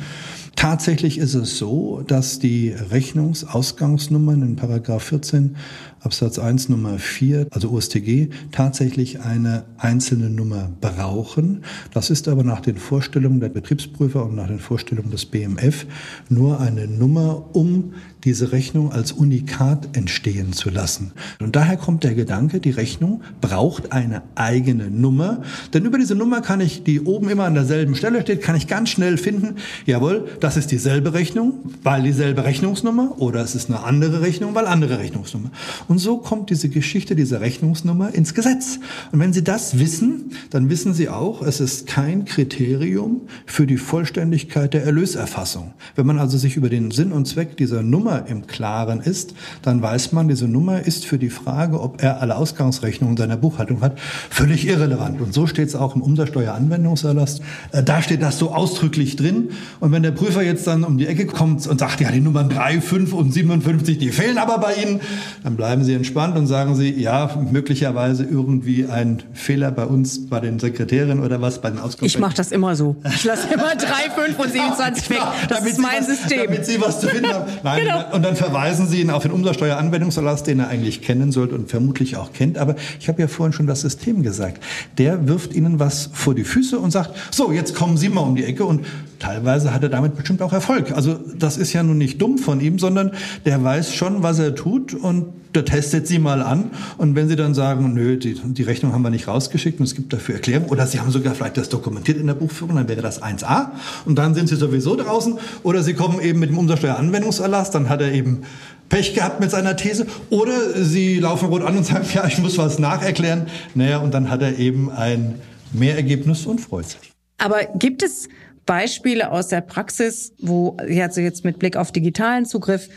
Tatsächlich 0.55 1.17
ist 1.17 1.33
es 1.33 1.57
so, 1.57 2.03
dass 2.05 2.39
die 2.39 2.69
Rechnungsausgangsnummern 2.69 4.41
in 4.41 4.55
Paragraph 4.55 5.03
14 5.03 5.55
Absatz 6.03 6.39
1 6.39 6.69
Nummer 6.69 6.97
4, 6.97 7.47
also 7.51 7.69
USTG, 7.69 8.29
tatsächlich 8.51 9.19
eine 9.19 9.65
einzelne 9.77 10.31
Nummer 10.31 10.71
brauchen. 10.81 11.63
Das 11.93 12.09
ist 12.09 12.27
aber 12.27 12.43
nach 12.43 12.61
den 12.61 12.77
Vorstellungen 12.77 13.39
der 13.39 13.49
Betriebsprüfer 13.49 14.25
und 14.25 14.35
nach 14.35 14.47
den 14.47 14.59
Vorstellungen 14.59 15.11
des 15.11 15.25
BMF 15.27 15.85
nur 16.27 16.59
eine 16.59 16.87
Nummer, 16.87 17.43
um 17.53 17.93
diese 18.23 18.51
Rechnung 18.51 18.91
als 18.91 19.11
Unikat 19.11 19.95
entstehen 19.95 20.53
zu 20.53 20.69
lassen. 20.69 21.11
Und 21.39 21.55
daher 21.55 21.77
kommt 21.77 22.03
der 22.03 22.13
Gedanke, 22.15 22.59
die 22.59 22.69
Rechnung 22.71 23.21
braucht 23.39 23.91
eine 23.91 24.21
eigene 24.35 24.89
Nummer, 24.89 25.41
denn 25.73 25.85
über 25.85 25.97
diese 25.97 26.15
Nummer 26.15 26.41
kann 26.41 26.61
ich, 26.61 26.83
die 26.83 27.01
oben 27.01 27.29
immer 27.29 27.45
an 27.45 27.53
derselben 27.53 27.95
Stelle 27.95 28.21
steht, 28.21 28.41
kann 28.41 28.55
ich 28.55 28.67
ganz 28.67 28.89
schnell 28.89 29.17
finden, 29.17 29.55
jawohl, 29.85 30.27
das 30.39 30.57
ist 30.57 30.71
dieselbe 30.71 31.13
Rechnung, 31.13 31.53
weil 31.83 32.03
dieselbe 32.03 32.43
Rechnungsnummer 32.43 33.19
oder 33.19 33.41
es 33.41 33.55
ist 33.55 33.69
eine 33.69 33.83
andere 33.83 34.21
Rechnung, 34.21 34.55
weil 34.55 34.65
andere 34.65 34.99
Rechnungsnummer. 34.99 35.51
Und 35.91 35.97
so 35.97 36.19
kommt 36.19 36.49
diese 36.49 36.69
Geschichte 36.69 37.17
dieser 37.17 37.41
Rechnungsnummer 37.41 38.15
ins 38.15 38.33
Gesetz. 38.33 38.79
Und 39.11 39.19
wenn 39.19 39.33
Sie 39.33 39.43
das 39.43 39.77
wissen, 39.77 40.31
dann 40.49 40.69
wissen 40.69 40.93
Sie 40.93 41.09
auch, 41.09 41.41
es 41.41 41.59
ist 41.59 41.85
kein 41.85 42.23
Kriterium 42.23 43.23
für 43.45 43.67
die 43.67 43.75
Vollständigkeit 43.75 44.73
der 44.73 44.85
Erlöserfassung. 44.85 45.73
Wenn 45.95 46.05
man 46.05 46.17
also 46.17 46.37
sich 46.37 46.55
über 46.55 46.69
den 46.69 46.91
Sinn 46.91 47.11
und 47.11 47.27
Zweck 47.27 47.57
dieser 47.57 47.83
Nummer 47.83 48.25
im 48.27 48.47
Klaren 48.47 49.01
ist, 49.01 49.33
dann 49.63 49.81
weiß 49.81 50.13
man, 50.13 50.29
diese 50.29 50.47
Nummer 50.47 50.79
ist 50.79 51.03
für 51.03 51.17
die 51.17 51.29
Frage, 51.29 51.81
ob 51.81 52.01
er 52.01 52.21
alle 52.21 52.37
Ausgangsrechnungen 52.37 53.17
seiner 53.17 53.35
Buchhaltung 53.35 53.81
hat, 53.81 53.99
völlig 54.29 54.65
irrelevant. 54.65 55.19
Und 55.19 55.33
so 55.33 55.45
steht 55.45 55.67
es 55.67 55.75
auch 55.75 55.93
im 55.97 56.03
Umsatzsteueranwendungserlass. 56.03 57.41
Äh, 57.73 57.83
da 57.83 58.01
steht 58.01 58.21
das 58.21 58.39
so 58.39 58.53
ausdrücklich 58.53 59.17
drin. 59.17 59.49
Und 59.81 59.91
wenn 59.91 60.03
der 60.03 60.11
Prüfer 60.11 60.41
jetzt 60.41 60.65
dann 60.67 60.85
um 60.85 60.97
die 60.97 61.07
Ecke 61.07 61.25
kommt 61.25 61.67
und 61.67 61.79
sagt, 61.81 61.99
ja, 61.99 62.11
die 62.11 62.21
Nummern 62.21 62.47
3, 62.47 62.79
5 62.79 63.11
und 63.11 63.33
57, 63.33 63.97
die 63.97 64.11
fehlen 64.11 64.37
aber 64.37 64.57
bei 64.59 64.75
Ihnen, 64.75 65.01
dann 65.43 65.57
bleiben 65.57 65.80
bleiben 65.81 65.85
Sie 65.85 65.93
entspannt 65.93 66.37
und 66.37 66.47
sagen 66.47 66.75
Sie, 66.75 66.91
ja, 66.91 67.29
möglicherweise 67.51 68.23
irgendwie 68.23 68.85
ein 68.85 69.23
Fehler 69.33 69.71
bei 69.71 69.85
uns, 69.85 70.27
bei 70.29 70.39
den 70.39 70.59
Sekretärinnen 70.59 71.23
oder 71.23 71.41
was, 71.41 71.61
bei 71.61 71.69
den 71.69 71.79
Ausgaben. 71.79 72.05
Ich 72.05 72.19
mache 72.19 72.35
das 72.35 72.51
immer 72.51 72.75
so. 72.75 72.95
Ich 73.03 73.23
lasse 73.23 73.47
immer 73.53 73.75
3, 73.75 74.25
5 74.27 74.39
und 74.39 74.51
27 74.51 75.09
weg. 75.09 75.17
Das 75.49 75.59
damit 75.59 75.73
ist 75.73 75.79
mein 75.79 75.99
was, 75.99 76.07
System. 76.07 76.43
Damit 76.45 76.65
Sie 76.65 76.81
was 76.81 76.99
zu 76.99 77.07
finden 77.07 77.33
haben. 77.33 77.51
Nein, 77.63 77.83
genau. 77.83 78.13
Und 78.13 78.23
dann 78.23 78.35
verweisen 78.35 78.87
Sie 78.87 79.01
ihn 79.01 79.09
auf 79.09 79.23
den 79.23 79.31
Umsatzsteueranwendungserlass, 79.31 80.43
den 80.43 80.59
er 80.59 80.67
eigentlich 80.67 81.01
kennen 81.01 81.31
sollte 81.31 81.55
und 81.55 81.69
vermutlich 81.69 82.17
auch 82.17 82.31
kennt. 82.33 82.57
Aber 82.57 82.75
ich 82.99 83.07
habe 83.07 83.21
ja 83.21 83.27
vorhin 83.27 83.53
schon 83.53 83.67
das 83.67 83.81
System 83.81 84.21
gesagt. 84.23 84.61
Der 84.97 85.27
wirft 85.27 85.53
Ihnen 85.53 85.79
was 85.79 86.09
vor 86.13 86.35
die 86.35 86.43
Füße 86.43 86.77
und 86.77 86.91
sagt, 86.91 87.11
so, 87.31 87.51
jetzt 87.51 87.75
kommen 87.75 87.97
Sie 87.97 88.09
mal 88.09 88.21
um 88.21 88.35
die 88.35 88.43
Ecke 88.43 88.65
und 88.65 88.85
teilweise 89.19 89.73
hat 89.73 89.83
er 89.83 89.89
damit 89.89 90.15
bestimmt 90.15 90.41
auch 90.41 90.53
Erfolg. 90.53 90.91
Also 90.91 91.15
das 91.37 91.57
ist 91.57 91.73
ja 91.73 91.81
nun 91.81 91.97
nicht 91.97 92.21
dumm 92.21 92.37
von 92.37 92.59
ihm, 92.61 92.77
sondern 92.77 93.11
der 93.45 93.63
weiß 93.63 93.93
schon, 93.95 94.21
was 94.23 94.39
er 94.39 94.55
tut 94.55 94.93
und 94.93 95.40
der 95.55 95.65
testet 95.65 96.07
sie 96.07 96.19
mal 96.19 96.41
an. 96.41 96.71
Und 96.97 97.15
wenn 97.15 97.27
sie 97.27 97.35
dann 97.35 97.53
sagen, 97.53 97.93
nö, 97.93 98.17
die, 98.17 98.33
die 98.33 98.63
Rechnung 98.63 98.93
haben 98.93 99.01
wir 99.01 99.09
nicht 99.09 99.27
rausgeschickt 99.27 99.79
und 99.79 99.85
es 99.85 99.95
gibt 99.95 100.13
dafür 100.13 100.35
Erklärung, 100.35 100.69
oder 100.69 100.87
sie 100.87 100.99
haben 100.99 101.11
sogar 101.11 101.35
vielleicht 101.35 101.57
das 101.57 101.69
dokumentiert 101.69 102.17
in 102.17 102.27
der 102.27 102.33
Buchführung, 102.33 102.75
dann 102.75 102.87
wäre 102.87 103.01
das 103.01 103.21
1a 103.21 103.71
und 104.05 104.17
dann 104.17 104.33
sind 104.35 104.49
sie 104.49 104.55
sowieso 104.55 104.95
draußen. 104.95 105.37
Oder 105.63 105.83
sie 105.83 105.93
kommen 105.93 106.21
eben 106.21 106.39
mit 106.39 106.49
dem 106.49 106.57
Umsatzsteueranwendungserlass, 106.57 107.71
dann 107.71 107.89
hat 107.89 108.01
er 108.01 108.11
eben 108.11 108.43
Pech 108.89 109.13
gehabt 109.13 109.39
mit 109.39 109.49
seiner 109.49 109.75
These. 109.75 110.05
Oder 110.29 110.83
sie 110.83 111.19
laufen 111.19 111.47
rot 111.47 111.63
an 111.63 111.77
und 111.77 111.85
sagen, 111.85 112.05
ja, 112.13 112.27
ich 112.27 112.37
muss 112.39 112.57
was 112.57 112.77
nacherklären. 112.77 113.47
Naja, 113.73 113.99
und 113.99 114.13
dann 114.13 114.29
hat 114.29 114.41
er 114.41 114.59
eben 114.59 114.91
ein 114.91 115.35
Mehrergebnis 115.71 116.45
und 116.45 116.59
freut 116.59 116.89
sich. 116.89 117.13
Aber 117.37 117.59
gibt 117.75 118.03
es 118.03 118.27
Beispiele 118.65 119.31
aus 119.31 119.47
der 119.47 119.61
Praxis, 119.61 120.33
wo 120.39 120.77
also 120.77 121.21
jetzt 121.21 121.43
mit 121.43 121.57
Blick 121.57 121.77
auf 121.77 121.91
digitalen 121.91 122.45
Zugriff 122.45 122.89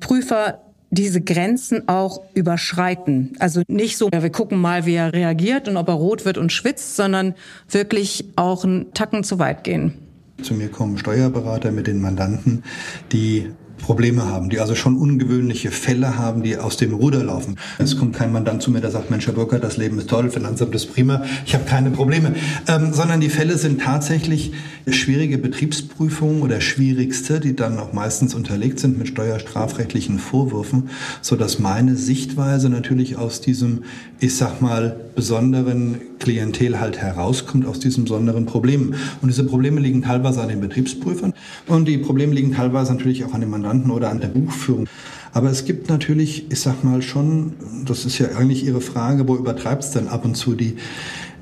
Prüfer 0.00 0.60
diese 0.92 1.22
Grenzen 1.22 1.88
auch 1.88 2.20
überschreiten. 2.34 3.32
Also 3.38 3.62
nicht 3.66 3.96
so, 3.96 4.10
wir 4.12 4.30
gucken 4.30 4.60
mal, 4.60 4.84
wie 4.84 4.94
er 4.94 5.12
reagiert 5.12 5.66
und 5.66 5.78
ob 5.78 5.88
er 5.88 5.94
rot 5.94 6.24
wird 6.26 6.36
und 6.36 6.52
schwitzt, 6.52 6.96
sondern 6.96 7.34
wirklich 7.70 8.26
auch 8.36 8.62
einen 8.64 8.92
Tacken 8.92 9.24
zu 9.24 9.38
weit 9.38 9.64
gehen. 9.64 9.94
Zu 10.42 10.54
mir 10.54 10.68
kommen 10.68 10.98
Steuerberater 10.98 11.72
mit 11.72 11.86
den 11.86 12.00
Mandanten, 12.00 12.62
die 13.10 13.50
Probleme 13.82 14.24
haben, 14.26 14.48
die 14.48 14.60
also 14.60 14.74
schon 14.74 14.96
ungewöhnliche 14.96 15.70
Fälle 15.70 16.16
haben, 16.16 16.42
die 16.42 16.56
aus 16.56 16.76
dem 16.76 16.94
Ruder 16.94 17.22
laufen. 17.22 17.56
Es 17.78 17.98
kommt 17.98 18.16
kein 18.16 18.32
Mandant 18.32 18.62
zu 18.62 18.70
mir, 18.70 18.80
der 18.80 18.90
sagt, 18.90 19.10
Mensch, 19.10 19.26
Herr 19.26 19.34
Burkhardt, 19.34 19.62
das 19.62 19.76
Leben 19.76 19.98
ist 19.98 20.08
toll, 20.08 20.30
Finanzamt 20.30 20.74
ist 20.74 20.94
prima, 20.94 21.22
ich 21.44 21.54
habe 21.54 21.64
keine 21.64 21.90
Probleme. 21.90 22.34
Ähm, 22.68 22.92
sondern 22.92 23.20
die 23.20 23.28
Fälle 23.28 23.58
sind 23.58 23.82
tatsächlich 23.82 24.52
schwierige 24.86 25.38
Betriebsprüfungen 25.38 26.42
oder 26.42 26.60
schwierigste, 26.60 27.40
die 27.40 27.54
dann 27.54 27.78
auch 27.78 27.92
meistens 27.92 28.34
unterlegt 28.34 28.78
sind 28.80 28.98
mit 28.98 29.08
steuerstrafrechtlichen 29.08 30.18
Vorwürfen, 30.18 30.90
so 31.20 31.36
dass 31.36 31.58
meine 31.58 31.96
Sichtweise 31.96 32.68
natürlich 32.68 33.16
aus 33.16 33.40
diesem, 33.40 33.84
ich 34.22 34.36
sag 34.36 34.62
mal, 34.62 34.94
besonderen 35.16 35.96
Klientel 36.20 36.78
halt 36.78 36.96
herauskommt, 36.96 37.66
aus 37.66 37.80
diesem 37.80 38.04
besonderen 38.04 38.46
Problem. 38.46 38.94
Und 39.20 39.28
diese 39.28 39.42
Probleme 39.42 39.80
liegen 39.80 40.02
teilweise 40.02 40.40
an 40.40 40.48
den 40.48 40.60
Betriebsprüfern 40.60 41.34
und 41.66 41.88
die 41.88 41.98
Probleme 41.98 42.32
liegen 42.32 42.52
teilweise 42.52 42.92
natürlich 42.94 43.24
auch 43.24 43.34
an 43.34 43.40
den 43.40 43.50
Mandanten 43.50 43.90
oder 43.90 44.10
an 44.10 44.20
der 44.20 44.28
Buchführung. 44.28 44.86
Aber 45.32 45.50
es 45.50 45.64
gibt 45.64 45.88
natürlich, 45.88 46.52
ich 46.52 46.60
sag 46.60 46.84
mal 46.84 47.02
schon, 47.02 47.54
das 47.84 48.04
ist 48.04 48.20
ja 48.20 48.28
eigentlich 48.36 48.64
Ihre 48.64 48.80
Frage, 48.80 49.26
wo 49.26 49.34
übertreibt 49.34 49.82
es 49.82 49.90
denn 49.90 50.06
ab 50.06 50.24
und 50.24 50.36
zu 50.36 50.54
die 50.54 50.76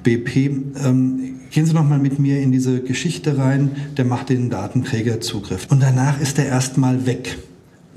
BP? 0.02 0.36
Ähm, 0.82 1.40
gehen 1.50 1.66
Sie 1.66 1.74
noch 1.74 1.86
mal 1.86 1.98
mit 1.98 2.18
mir 2.18 2.40
in 2.40 2.50
diese 2.50 2.80
Geschichte 2.80 3.36
rein, 3.36 3.72
der 3.98 4.06
macht 4.06 4.30
den 4.30 4.48
Datenträger 4.48 5.20
Zugriff. 5.20 5.66
Und 5.68 5.82
danach 5.82 6.18
ist 6.18 6.38
er 6.38 6.46
erstmal 6.46 7.04
weg 7.04 7.36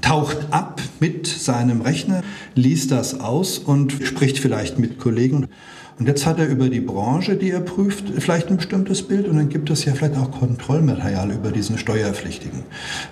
taucht 0.03 0.37
ab 0.51 0.81
mit 0.99 1.25
seinem 1.25 1.81
Rechner, 1.81 2.21
liest 2.53 2.91
das 2.91 3.19
aus 3.19 3.57
und 3.57 3.91
spricht 4.03 4.37
vielleicht 4.37 4.77
mit 4.77 4.99
Kollegen. 4.99 5.47
Und 5.97 6.07
jetzt 6.07 6.25
hat 6.25 6.39
er 6.39 6.47
über 6.47 6.69
die 6.69 6.81
Branche, 6.81 7.35
die 7.35 7.51
er 7.51 7.61
prüft, 7.61 8.05
vielleicht 8.19 8.49
ein 8.49 8.57
bestimmtes 8.57 9.03
Bild 9.03 9.27
und 9.27 9.37
dann 9.37 9.49
gibt 9.49 9.69
es 9.69 9.85
ja 9.85 9.93
vielleicht 9.93 10.17
auch 10.17 10.31
Kontrollmaterial 10.31 11.31
über 11.31 11.51
diesen 11.51 11.77
Steuerpflichtigen. 11.77 12.63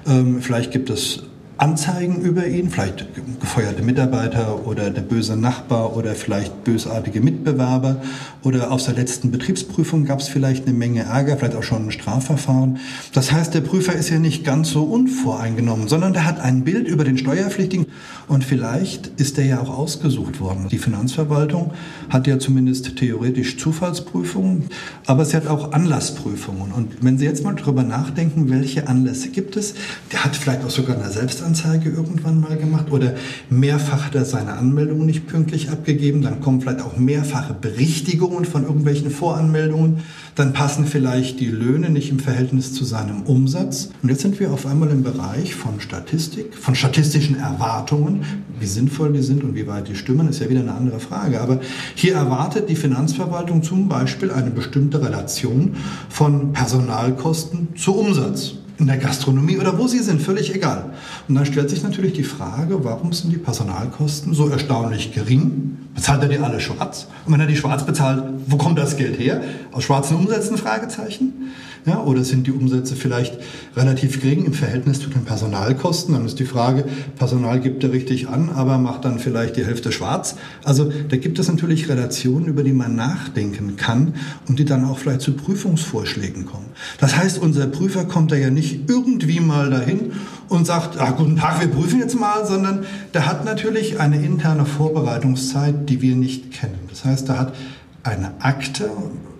Ähm, 0.07 0.41
vielleicht 0.41 0.71
gibt 0.71 0.89
es 0.89 1.23
Anzeigen 1.61 2.21
über 2.21 2.47
ihn, 2.47 2.71
vielleicht 2.71 3.05
gefeuerte 3.39 3.83
Mitarbeiter 3.83 4.65
oder 4.65 4.89
der 4.89 5.03
böse 5.03 5.37
Nachbar 5.37 5.95
oder 5.95 6.15
vielleicht 6.15 6.63
bösartige 6.63 7.21
Mitbewerber 7.21 7.97
oder 8.41 8.71
aus 8.71 8.85
der 8.85 8.95
letzten 8.95 9.29
Betriebsprüfung 9.29 10.05
gab 10.05 10.21
es 10.21 10.27
vielleicht 10.27 10.65
eine 10.65 10.75
Menge 10.75 11.03
Ärger, 11.03 11.37
vielleicht 11.37 11.55
auch 11.55 11.61
schon 11.61 11.85
ein 11.85 11.91
Strafverfahren. 11.91 12.79
Das 13.13 13.31
heißt, 13.31 13.53
der 13.53 13.61
Prüfer 13.61 13.93
ist 13.93 14.09
ja 14.09 14.17
nicht 14.17 14.43
ganz 14.43 14.71
so 14.71 14.85
unvoreingenommen, 14.85 15.87
sondern 15.87 16.13
der 16.13 16.25
hat 16.25 16.39
ein 16.39 16.63
Bild 16.63 16.87
über 16.87 17.03
den 17.03 17.19
Steuerpflichtigen 17.19 17.85
und 18.27 18.43
vielleicht 18.43 19.11
ist 19.21 19.37
der 19.37 19.45
ja 19.45 19.61
auch 19.61 19.77
ausgesucht 19.77 20.39
worden. 20.39 20.67
Die 20.67 20.79
Finanzverwaltung 20.79 21.73
hat 22.09 22.25
ja 22.25 22.39
zumindest 22.39 22.95
theoretisch 22.95 23.59
Zufallsprüfungen, 23.59 24.63
aber 25.05 25.25
sie 25.25 25.37
hat 25.37 25.45
auch 25.45 25.73
Anlassprüfungen. 25.73 26.71
Und 26.71 27.03
wenn 27.03 27.19
Sie 27.19 27.25
jetzt 27.25 27.43
mal 27.43 27.53
drüber 27.53 27.83
nachdenken, 27.83 28.49
welche 28.49 28.87
Anlässe 28.87 29.29
gibt 29.29 29.57
es, 29.57 29.75
der 30.11 30.23
hat 30.23 30.35
vielleicht 30.35 30.65
auch 30.65 30.71
sogar 30.71 30.97
eine 30.97 31.11
Selbstanzeige 31.11 31.50
Strafanzeige 31.55 31.89
irgendwann 31.89 32.39
mal 32.39 32.57
gemacht 32.57 32.91
oder 32.91 33.13
mehrfach 33.49 34.05
hat 34.05 34.15
er 34.15 34.25
seine 34.25 34.53
Anmeldung 34.53 35.05
nicht 35.05 35.27
pünktlich 35.27 35.69
abgegeben. 35.69 36.21
Dann 36.21 36.39
kommen 36.39 36.61
vielleicht 36.61 36.81
auch 36.81 36.97
mehrfache 36.97 37.53
Berichtigungen 37.53 38.45
von 38.45 38.63
irgendwelchen 38.63 39.11
Voranmeldungen. 39.11 39.99
Dann 40.35 40.53
passen 40.53 40.85
vielleicht 40.85 41.39
die 41.39 41.47
Löhne 41.47 41.89
nicht 41.89 42.09
im 42.09 42.19
Verhältnis 42.19 42.73
zu 42.73 42.85
seinem 42.85 43.23
Umsatz. 43.23 43.89
Und 44.01 44.09
jetzt 44.09 44.21
sind 44.21 44.39
wir 44.39 44.51
auf 44.51 44.65
einmal 44.65 44.89
im 44.89 45.03
Bereich 45.03 45.55
von 45.55 45.81
Statistik, 45.81 46.55
von 46.55 46.75
statistischen 46.75 47.37
Erwartungen. 47.37 48.23
Wie 48.59 48.65
sinnvoll 48.65 49.11
die 49.11 49.21
sind 49.21 49.43
und 49.43 49.55
wie 49.55 49.67
weit 49.67 49.89
die 49.89 49.95
stimmen, 49.95 50.29
ist 50.29 50.39
ja 50.39 50.49
wieder 50.49 50.61
eine 50.61 50.73
andere 50.73 50.99
Frage. 50.99 51.41
Aber 51.41 51.59
hier 51.95 52.15
erwartet 52.15 52.69
die 52.69 52.75
Finanzverwaltung 52.75 53.61
zum 53.61 53.89
Beispiel 53.89 54.31
eine 54.31 54.51
bestimmte 54.51 55.01
Relation 55.01 55.75
von 56.09 56.53
Personalkosten 56.53 57.69
zu 57.75 57.95
Umsatz 57.95 58.60
in 58.81 58.87
der 58.87 58.97
Gastronomie 58.97 59.57
oder 59.57 59.77
wo 59.77 59.87
sie 59.87 59.99
sind, 59.99 60.21
völlig 60.21 60.53
egal. 60.53 60.91
Und 61.27 61.35
dann 61.35 61.45
stellt 61.45 61.69
sich 61.69 61.83
natürlich 61.83 62.13
die 62.13 62.23
Frage, 62.23 62.83
warum 62.83 63.13
sind 63.13 63.31
die 63.31 63.37
Personalkosten 63.37 64.33
so 64.33 64.49
erstaunlich 64.49 65.13
gering? 65.13 65.77
Bezahlt 65.93 66.23
er 66.23 66.29
die 66.29 66.39
alle 66.39 66.59
schwarz? 66.59 67.07
Und 67.25 67.33
wenn 67.33 67.39
er 67.39 67.47
die 67.47 67.55
schwarz 67.55 67.85
bezahlt, 67.85 68.23
wo 68.47 68.57
kommt 68.57 68.79
das 68.79 68.97
Geld 68.97 69.19
her? 69.19 69.41
Aus 69.71 69.83
schwarzen 69.83 70.17
Umsätzen? 70.17 70.57
Fragezeichen. 70.57 71.51
Ja, 71.85 72.03
oder 72.03 72.23
sind 72.23 72.45
die 72.45 72.51
Umsätze 72.51 72.95
vielleicht 72.95 73.39
relativ 73.75 74.21
gering 74.21 74.45
im 74.45 74.53
Verhältnis 74.53 74.99
zu 74.99 75.09
den 75.09 75.25
Personalkosten? 75.25 76.13
Dann 76.13 76.25
ist 76.25 76.37
die 76.37 76.45
Frage, 76.45 76.85
Personal 77.17 77.59
gibt 77.59 77.83
er 77.83 77.91
richtig 77.91 78.27
an, 78.27 78.49
aber 78.49 78.77
macht 78.77 79.03
dann 79.03 79.17
vielleicht 79.17 79.57
die 79.57 79.65
Hälfte 79.65 79.91
schwarz. 79.91 80.35
Also 80.63 80.91
da 81.09 81.17
gibt 81.17 81.39
es 81.39 81.47
natürlich 81.47 81.89
Relationen, 81.89 82.45
über 82.45 82.61
die 82.61 82.73
man 82.73 82.95
nachdenken 82.95 83.77
kann 83.77 84.13
und 84.47 84.59
die 84.59 84.65
dann 84.65 84.85
auch 84.85 84.99
vielleicht 84.99 85.21
zu 85.21 85.33
Prüfungsvorschlägen 85.33 86.45
kommen. 86.45 86.67
Das 86.99 87.17
heißt, 87.17 87.39
unser 87.39 87.65
Prüfer 87.65 88.05
kommt 88.05 88.31
da 88.31 88.35
ja 88.35 88.51
nicht 88.51 88.87
irgendwie 88.87 89.39
mal 89.39 89.71
dahin 89.71 90.11
und 90.49 90.67
sagt, 90.67 90.99
ah, 90.99 91.11
guten 91.11 91.37
Tag, 91.37 91.61
wir 91.61 91.67
prüfen 91.67 91.99
jetzt 91.99 92.19
mal, 92.19 92.45
sondern 92.45 92.85
der 93.15 93.25
hat 93.25 93.43
natürlich 93.43 93.99
eine 93.99 94.23
interne 94.23 94.65
Vorbereitungszeit, 94.65 95.89
die 95.89 96.01
wir 96.01 96.15
nicht 96.15 96.51
kennen. 96.51 96.77
Das 96.89 97.05
heißt, 97.05 97.29
er 97.29 97.39
hat 97.39 97.55
eine 98.03 98.33
Akte 98.39 98.89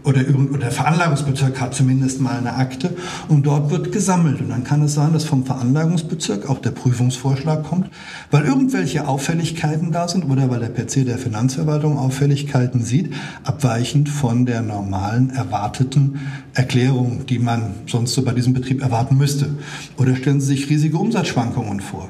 oder, 0.04 0.24
der 0.24 0.72
Veranlagungsbezirk 0.72 1.60
hat 1.62 1.76
zumindest 1.76 2.22
mal 2.22 2.38
eine 2.38 2.56
Akte 2.56 2.96
und 3.28 3.46
dort 3.46 3.70
wird 3.70 3.92
gesammelt. 3.92 4.42
Und 4.42 4.50
dann 4.50 4.64
kann 4.64 4.82
es 4.82 4.94
sein, 4.94 5.14
dass 5.14 5.26
vom 5.26 5.46
Veranlagungsbezirk 5.46 6.50
auch 6.50 6.60
der 6.60 6.72
Prüfungsvorschlag 6.72 7.64
kommt, 7.64 7.90
weil 8.32 8.46
irgendwelche 8.46 9.08
Auffälligkeiten 9.08 9.92
da 9.92 10.08
sind 10.08 10.26
oder 10.26 10.50
weil 10.50 10.60
der 10.60 10.70
PC 10.70 11.06
der 11.06 11.18
Finanzverwaltung 11.18 11.98
Auffälligkeiten 11.98 12.82
sieht, 12.82 13.14
abweichend 13.44 14.10
von 14.10 14.46
der 14.46 14.62
normalen 14.62 15.30
erwarteten 15.30 16.20
Erklärung, 16.54 17.26
die 17.28 17.40
man 17.40 17.76
sonst 17.88 18.14
so 18.14 18.24
bei 18.24 18.34
diesem 18.34 18.54
Betrieb 18.54 18.82
erwarten 18.82 19.18
müsste. 19.18 19.50
Oder 19.98 20.16
stellen 20.16 20.42
Sie 20.42 20.48
sich 20.48 20.70
riesige 20.70 20.98
Umsatzschwankungen 20.98 21.80
vor. 21.80 22.10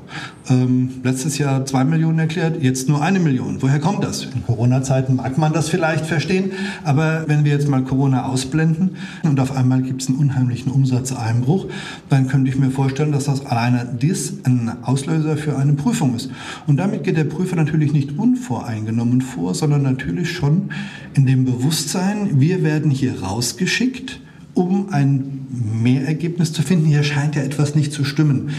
Ähm, 0.49 0.89
letztes 1.03 1.37
Jahr 1.37 1.65
zwei 1.65 1.83
Millionen 1.83 2.19
erklärt, 2.19 2.61
jetzt 2.61 2.89
nur 2.89 3.01
eine 3.01 3.19
Million. 3.19 3.61
Woher 3.61 3.79
kommt 3.79 4.03
das? 4.03 4.23
In 4.23 4.45
Corona-Zeiten 4.45 5.17
mag 5.17 5.37
man 5.37 5.53
das 5.53 5.69
vielleicht 5.69 6.05
verstehen, 6.05 6.51
aber 6.83 7.25
wenn 7.27 7.43
wir 7.45 7.51
jetzt 7.51 7.67
mal 7.67 7.80
Corona 7.81 8.25
ausblenden 8.25 8.91
und 9.23 9.39
auf 9.39 9.55
einmal 9.55 9.81
gibt 9.81 10.01
es 10.01 10.07
einen 10.07 10.17
unheimlichen 10.17 10.71
Umsatzeinbruch, 10.71 11.67
dann 12.09 12.27
könnte 12.27 12.49
ich 12.49 12.57
mir 12.57 12.71
vorstellen, 12.71 13.11
dass 13.11 13.25
das 13.25 13.45
alleine 13.45 13.97
dies 14.01 14.33
ein 14.43 14.71
Auslöser 14.83 15.37
für 15.37 15.57
eine 15.57 15.73
Prüfung 15.73 16.15
ist. 16.15 16.29
Und 16.67 16.77
damit 16.77 17.03
geht 17.03 17.17
der 17.17 17.25
Prüfer 17.25 17.55
natürlich 17.55 17.93
nicht 17.93 18.17
unvoreingenommen 18.17 19.21
vor, 19.21 19.53
sondern 19.53 19.83
natürlich 19.83 20.31
schon 20.31 20.69
in 21.13 21.25
dem 21.25 21.45
Bewusstsein, 21.45 22.39
wir 22.39 22.63
werden 22.63 22.91
hier 22.91 23.21
rausgeschickt, 23.21 24.19
um 24.53 24.89
ein 24.89 25.47
Mehrergebnis 25.81 26.53
zu 26.53 26.61
finden. 26.61 26.85
Hier 26.85 27.03
scheint 27.03 27.35
ja 27.35 27.41
etwas 27.41 27.75
nicht 27.75 27.93
zu 27.93 28.03
stimmen. 28.03 28.49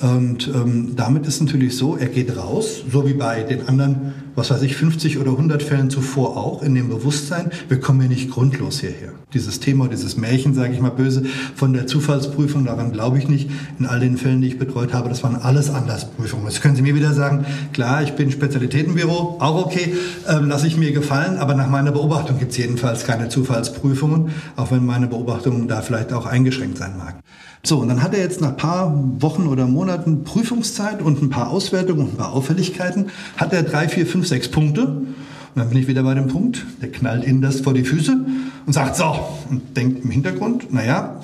Und 0.00 0.48
ähm, 0.48 0.92
damit 0.96 1.26
ist 1.26 1.40
natürlich 1.40 1.76
so, 1.76 1.96
er 1.96 2.08
geht 2.08 2.34
raus, 2.36 2.82
so 2.90 3.06
wie 3.06 3.12
bei 3.12 3.42
den 3.42 3.68
anderen, 3.68 4.14
was 4.40 4.50
weiß 4.50 4.62
ich, 4.62 4.74
50 4.74 5.18
oder 5.18 5.32
100 5.32 5.62
Fällen 5.62 5.90
zuvor 5.90 6.38
auch, 6.38 6.62
in 6.62 6.74
dem 6.74 6.88
Bewusstsein, 6.88 7.50
wir 7.68 7.78
kommen 7.78 8.00
hier 8.00 8.08
nicht 8.08 8.30
grundlos 8.30 8.80
hierher. 8.80 9.12
Dieses 9.34 9.60
Thema, 9.60 9.86
dieses 9.86 10.16
Märchen, 10.16 10.54
sage 10.54 10.72
ich 10.72 10.80
mal 10.80 10.90
böse, 10.90 11.24
von 11.54 11.74
der 11.74 11.86
Zufallsprüfung, 11.86 12.64
daran 12.64 12.90
glaube 12.90 13.18
ich 13.18 13.28
nicht. 13.28 13.50
In 13.78 13.84
all 13.84 14.00
den 14.00 14.16
Fällen, 14.16 14.40
die 14.40 14.48
ich 14.48 14.58
betreut 14.58 14.94
habe, 14.94 15.10
das 15.10 15.22
waren 15.22 15.36
alles 15.36 15.68
Andersprüfungen. 15.68 16.46
Jetzt 16.46 16.62
können 16.62 16.74
Sie 16.74 16.80
mir 16.80 16.94
wieder 16.94 17.12
sagen, 17.12 17.44
klar, 17.74 18.02
ich 18.02 18.14
bin 18.14 18.30
Spezialitätenbüro, 18.30 19.36
auch 19.40 19.66
okay, 19.66 19.94
ähm, 20.26 20.48
lasse 20.48 20.66
ich 20.66 20.78
mir 20.78 20.92
gefallen, 20.92 21.36
aber 21.36 21.54
nach 21.54 21.68
meiner 21.68 21.92
Beobachtung 21.92 22.38
gibt 22.38 22.52
es 22.52 22.56
jedenfalls 22.56 23.04
keine 23.04 23.28
Zufallsprüfungen, 23.28 24.30
auch 24.56 24.70
wenn 24.70 24.86
meine 24.86 25.06
Beobachtung 25.06 25.68
da 25.68 25.82
vielleicht 25.82 26.14
auch 26.14 26.24
eingeschränkt 26.24 26.78
sein 26.78 26.96
mag. 26.96 27.16
So, 27.62 27.78
und 27.78 27.88
dann 27.88 28.02
hat 28.02 28.14
er 28.14 28.20
jetzt 28.20 28.40
nach 28.40 28.56
paar 28.56 28.90
Wochen 29.20 29.46
oder 29.46 29.66
Monaten 29.66 30.24
Prüfungszeit 30.24 31.02
und 31.02 31.20
ein 31.20 31.28
paar 31.28 31.50
Auswertungen 31.50 32.00
und 32.00 32.14
ein 32.14 32.16
paar 32.16 32.32
Auffälligkeiten, 32.32 33.10
hat 33.36 33.52
er 33.52 33.62
drei, 33.62 33.86
vier, 33.86 34.06
fünf, 34.06 34.26
sechs 34.30 34.48
Punkte. 34.48 34.86
Und 34.86 35.14
dann 35.54 35.68
bin 35.68 35.78
ich 35.78 35.88
wieder 35.88 36.02
bei 36.02 36.14
dem 36.14 36.28
Punkt, 36.28 36.64
der 36.80 36.90
knallt 36.90 37.26
Ihnen 37.26 37.42
das 37.42 37.60
vor 37.60 37.74
die 37.74 37.84
Füße 37.84 38.16
und 38.64 38.72
sagt 38.72 38.96
so 38.96 39.28
und 39.50 39.76
denkt 39.76 40.04
im 40.04 40.10
Hintergrund, 40.10 40.72
naja, 40.72 41.19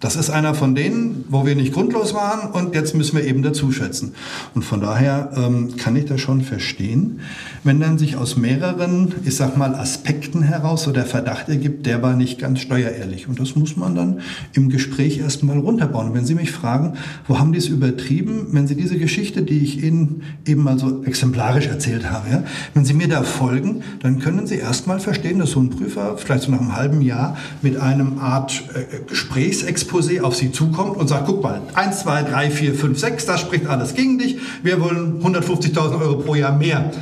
das 0.00 0.16
ist 0.16 0.30
einer 0.30 0.54
von 0.54 0.74
denen, 0.74 1.26
wo 1.28 1.44
wir 1.44 1.54
nicht 1.54 1.74
grundlos 1.74 2.14
waren 2.14 2.50
und 2.52 2.74
jetzt 2.74 2.94
müssen 2.94 3.18
wir 3.18 3.24
eben 3.26 3.42
dazu 3.42 3.70
schätzen. 3.70 4.14
Und 4.54 4.64
von 4.64 4.80
daher 4.80 5.30
ähm, 5.36 5.76
kann 5.76 5.94
ich 5.94 6.06
das 6.06 6.22
schon 6.22 6.40
verstehen, 6.40 7.20
wenn 7.64 7.80
dann 7.80 7.98
sich 7.98 8.16
aus 8.16 8.38
mehreren, 8.38 9.14
ich 9.24 9.36
sag 9.36 9.58
mal, 9.58 9.74
Aspekten 9.74 10.40
heraus 10.42 10.84
so 10.84 10.92
der 10.92 11.04
Verdacht 11.04 11.50
ergibt, 11.50 11.84
der 11.84 12.02
war 12.02 12.16
nicht 12.16 12.38
ganz 12.38 12.60
steuerehrlich. 12.60 13.28
Und 13.28 13.40
das 13.40 13.56
muss 13.56 13.76
man 13.76 13.94
dann 13.94 14.20
im 14.54 14.70
Gespräch 14.70 15.18
erstmal 15.18 15.58
runterbauen. 15.58 16.08
Und 16.08 16.14
wenn 16.14 16.24
Sie 16.24 16.34
mich 16.34 16.50
fragen, 16.50 16.94
wo 17.28 17.38
haben 17.38 17.52
die 17.52 17.58
es 17.58 17.68
übertrieben, 17.68 18.46
wenn 18.52 18.66
Sie 18.66 18.76
diese 18.76 18.96
Geschichte, 18.96 19.42
die 19.42 19.58
ich 19.58 19.84
Ihnen 19.84 20.22
eben 20.46 20.62
mal 20.62 20.78
so 20.78 21.04
exemplarisch 21.04 21.66
erzählt 21.66 22.10
habe, 22.10 22.30
ja, 22.30 22.44
wenn 22.72 22.86
Sie 22.86 22.94
mir 22.94 23.08
da 23.08 23.22
folgen, 23.22 23.82
dann 24.00 24.18
können 24.18 24.46
Sie 24.46 24.56
erstmal 24.56 24.98
verstehen, 24.98 25.40
dass 25.40 25.50
so 25.50 25.60
ein 25.60 25.68
Prüfer 25.68 26.16
vielleicht 26.16 26.44
so 26.44 26.50
nach 26.52 26.60
einem 26.60 26.74
halben 26.74 27.02
Jahr 27.02 27.36
mit 27.60 27.76
einem 27.76 28.18
Art 28.18 28.64
äh, 28.74 29.00
Gesprächsexperiment 29.06 29.89
Exposé 29.90 30.20
auf 30.20 30.36
Sie 30.36 30.52
zukommt 30.52 30.96
und 30.96 31.08
sagt, 31.08 31.26
guck 31.26 31.42
mal, 31.42 31.62
1, 31.74 32.00
2, 32.00 32.22
3, 32.22 32.50
4, 32.50 32.74
5, 32.74 32.98
6, 32.98 33.26
das 33.26 33.40
spricht 33.40 33.66
alles 33.66 33.94
gegen 33.94 34.18
dich, 34.18 34.38
wir 34.62 34.80
wollen 34.80 35.20
150.000 35.22 36.00
Euro 36.00 36.18
pro 36.18 36.34
Jahr 36.36 36.56
mehr. 36.56 36.92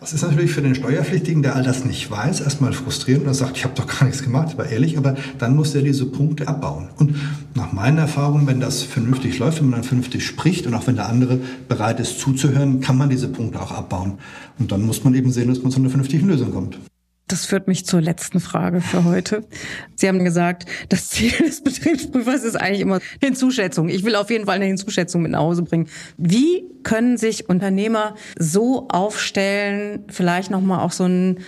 Das 0.00 0.12
ist 0.12 0.22
natürlich 0.22 0.50
für 0.50 0.60
den 0.60 0.74
Steuerpflichtigen, 0.74 1.42
der 1.42 1.56
all 1.56 1.62
das 1.62 1.84
nicht 1.86 2.10
weiß, 2.10 2.40
erstmal 2.40 2.74
frustrierend 2.74 3.26
und 3.26 3.32
sagt, 3.32 3.56
ich 3.56 3.64
habe 3.64 3.74
doch 3.74 3.86
gar 3.86 4.04
nichts 4.04 4.22
gemacht, 4.22 4.58
war 4.58 4.66
ehrlich, 4.66 4.98
aber 4.98 5.14
dann 5.38 5.56
muss 5.56 5.74
er 5.74 5.80
diese 5.80 6.04
Punkte 6.04 6.46
abbauen. 6.46 6.88
Und 6.98 7.16
nach 7.54 7.72
meiner 7.72 8.02
Erfahrung, 8.02 8.46
wenn 8.46 8.60
das 8.60 8.82
vernünftig 8.82 9.38
läuft, 9.38 9.60
wenn 9.60 9.70
man 9.70 9.80
dann 9.80 9.88
vernünftig 9.88 10.26
spricht 10.26 10.66
und 10.66 10.74
auch 10.74 10.86
wenn 10.86 10.96
der 10.96 11.08
andere 11.08 11.38
bereit 11.68 12.00
ist 12.00 12.20
zuzuhören, 12.20 12.80
kann 12.80 12.98
man 12.98 13.08
diese 13.08 13.28
Punkte 13.28 13.62
auch 13.62 13.72
abbauen. 13.72 14.18
Und 14.58 14.72
dann 14.72 14.82
muss 14.82 15.04
man 15.04 15.14
eben 15.14 15.32
sehen, 15.32 15.48
dass 15.48 15.62
man 15.62 15.72
zu 15.72 15.78
einer 15.78 15.88
vernünftigen 15.88 16.28
Lösung 16.28 16.52
kommt. 16.52 16.78
Das 17.26 17.46
führt 17.46 17.68
mich 17.68 17.86
zur 17.86 18.02
letzten 18.02 18.38
Frage 18.38 18.82
für 18.82 19.04
heute. 19.04 19.46
Sie 19.94 20.08
haben 20.08 20.24
gesagt, 20.24 20.66
das 20.90 21.08
Ziel 21.08 21.32
des 21.38 21.62
Betriebsprüfers 21.62 22.44
ist 22.44 22.56
eigentlich 22.56 22.80
immer 22.80 22.96
eine 22.96 23.02
Hinzuschätzung. 23.22 23.88
Ich 23.88 24.04
will 24.04 24.14
auf 24.14 24.30
jeden 24.30 24.44
Fall 24.44 24.56
eine 24.56 24.66
Hinzuschätzung 24.66 25.22
mit 25.22 25.32
nach 25.32 25.40
Hause 25.40 25.62
bringen. 25.62 25.88
Wie 26.18 26.64
können 26.82 27.16
sich 27.16 27.48
Unternehmer 27.48 28.14
so 28.38 28.88
aufstellen, 28.88 30.04
vielleicht 30.08 30.50
nochmal 30.50 30.80
auch 30.80 30.92
so 30.92 31.04
ein 31.04 31.38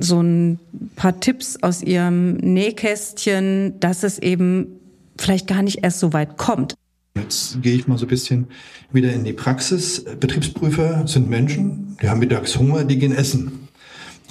so 0.00 0.22
ein 0.22 0.58
paar 0.96 1.20
Tipps 1.20 1.58
aus 1.62 1.82
ihrem 1.82 2.36
Nähkästchen, 2.36 3.78
dass 3.78 4.02
es 4.02 4.18
eben 4.18 4.80
vielleicht 5.18 5.46
gar 5.46 5.62
nicht 5.62 5.84
erst 5.84 6.00
so 6.00 6.12
weit 6.12 6.36
kommt. 6.38 6.74
Jetzt 7.14 7.62
gehe 7.62 7.74
ich 7.74 7.86
mal 7.86 7.98
so 7.98 8.06
ein 8.06 8.08
bisschen 8.08 8.46
wieder 8.92 9.12
in 9.12 9.24
die 9.24 9.32
Praxis. 9.32 10.04
Betriebsprüfer 10.18 11.06
sind 11.06 11.28
Menschen, 11.30 11.96
die 12.02 12.08
haben 12.08 12.20
mittags 12.20 12.58
Hunger, 12.58 12.84
die 12.84 12.98
gehen 12.98 13.14
essen. 13.14 13.65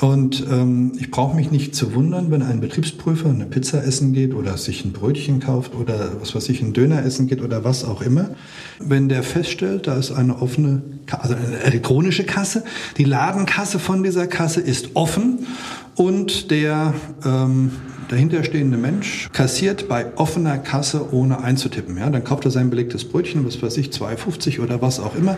Und 0.02 0.46
ähm, 0.52 0.92
ich 1.00 1.10
brauche 1.10 1.36
mich 1.36 1.52
nicht 1.52 1.74
zu 1.74 1.94
wundern, 1.94 2.30
wenn 2.30 2.42
ein 2.42 2.60
Betriebsprüfer 2.60 3.30
eine 3.30 3.46
Pizza 3.46 3.82
essen 3.82 4.12
geht 4.12 4.34
oder 4.34 4.58
sich 4.58 4.84
ein 4.84 4.92
Brötchen 4.92 5.40
kauft 5.40 5.74
oder 5.74 6.12
was 6.20 6.36
weiß 6.36 6.50
ich, 6.50 6.62
ein 6.62 6.74
Döner 6.74 7.06
essen 7.06 7.28
geht 7.28 7.42
oder 7.42 7.64
was 7.64 7.86
auch 7.86 8.02
immer. 8.02 8.32
Wenn 8.80 9.08
der 9.08 9.24
feststellt, 9.24 9.88
da 9.88 9.96
ist 9.96 10.12
eine 10.12 10.42
offene, 10.42 10.82
also 11.10 11.36
eine 11.36 11.60
elektronische 11.60 12.25
Kasse, 12.25 12.66
die 12.98 13.06
Ladenkasse 13.06 13.80
von 13.80 14.04
dieser 14.04 14.28
Kasse 14.28 14.60
ist 14.60 14.96
offen 14.96 15.48
und 15.96 16.52
der 16.52 16.94
ähm, 17.24 17.72
dahinterstehende 18.09 18.77
Mensch 18.77 19.29
kassiert 19.33 19.88
bei 19.88 20.05
offener 20.15 20.57
Kasse 20.57 21.13
ohne 21.13 21.43
einzutippen. 21.43 21.97
Ja, 21.97 22.09
dann 22.09 22.24
kauft 22.24 22.45
er 22.45 22.51
sein 22.51 22.69
belegtes 22.69 23.05
Brötchen, 23.05 23.45
was 23.45 23.62
weiß 23.62 23.77
ich, 23.77 23.89
2,50 23.89 24.62
oder 24.62 24.81
was 24.81 25.00
auch 25.00 25.15
immer. 25.15 25.38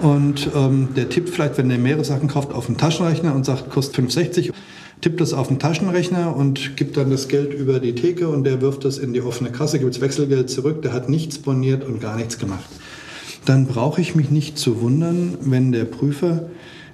Und 0.00 0.50
ähm, 0.54 0.88
der 0.96 1.08
tippt 1.08 1.30
vielleicht, 1.30 1.58
wenn 1.58 1.70
er 1.70 1.78
mehrere 1.78 2.04
Sachen 2.04 2.28
kauft, 2.28 2.52
auf 2.52 2.66
den 2.66 2.76
Taschenrechner 2.76 3.34
und 3.34 3.44
sagt, 3.44 3.70
kostet 3.70 4.04
5,60 4.04 4.52
tippt 5.02 5.20
das 5.20 5.32
auf 5.32 5.48
den 5.48 5.58
Taschenrechner 5.58 6.34
und 6.34 6.76
gibt 6.76 6.96
dann 6.96 7.10
das 7.10 7.26
Geld 7.28 7.52
über 7.52 7.80
die 7.80 7.94
Theke 7.94 8.28
und 8.28 8.44
der 8.44 8.60
wirft 8.60 8.84
das 8.84 8.98
in 8.98 9.12
die 9.12 9.20
offene 9.20 9.50
Kasse, 9.50 9.80
gibt 9.80 9.94
das 9.94 10.00
Wechselgeld 10.00 10.48
zurück, 10.48 10.80
der 10.82 10.92
hat 10.92 11.08
nichts 11.08 11.38
boniert 11.38 11.84
und 11.84 12.00
gar 12.00 12.16
nichts 12.16 12.38
gemacht. 12.38 12.64
Dann 13.44 13.66
brauche 13.66 14.00
ich 14.00 14.14
mich 14.14 14.30
nicht 14.30 14.56
zu 14.56 14.80
wundern, 14.80 15.36
wenn 15.40 15.72
der 15.72 15.84
Prüfer 15.84 16.44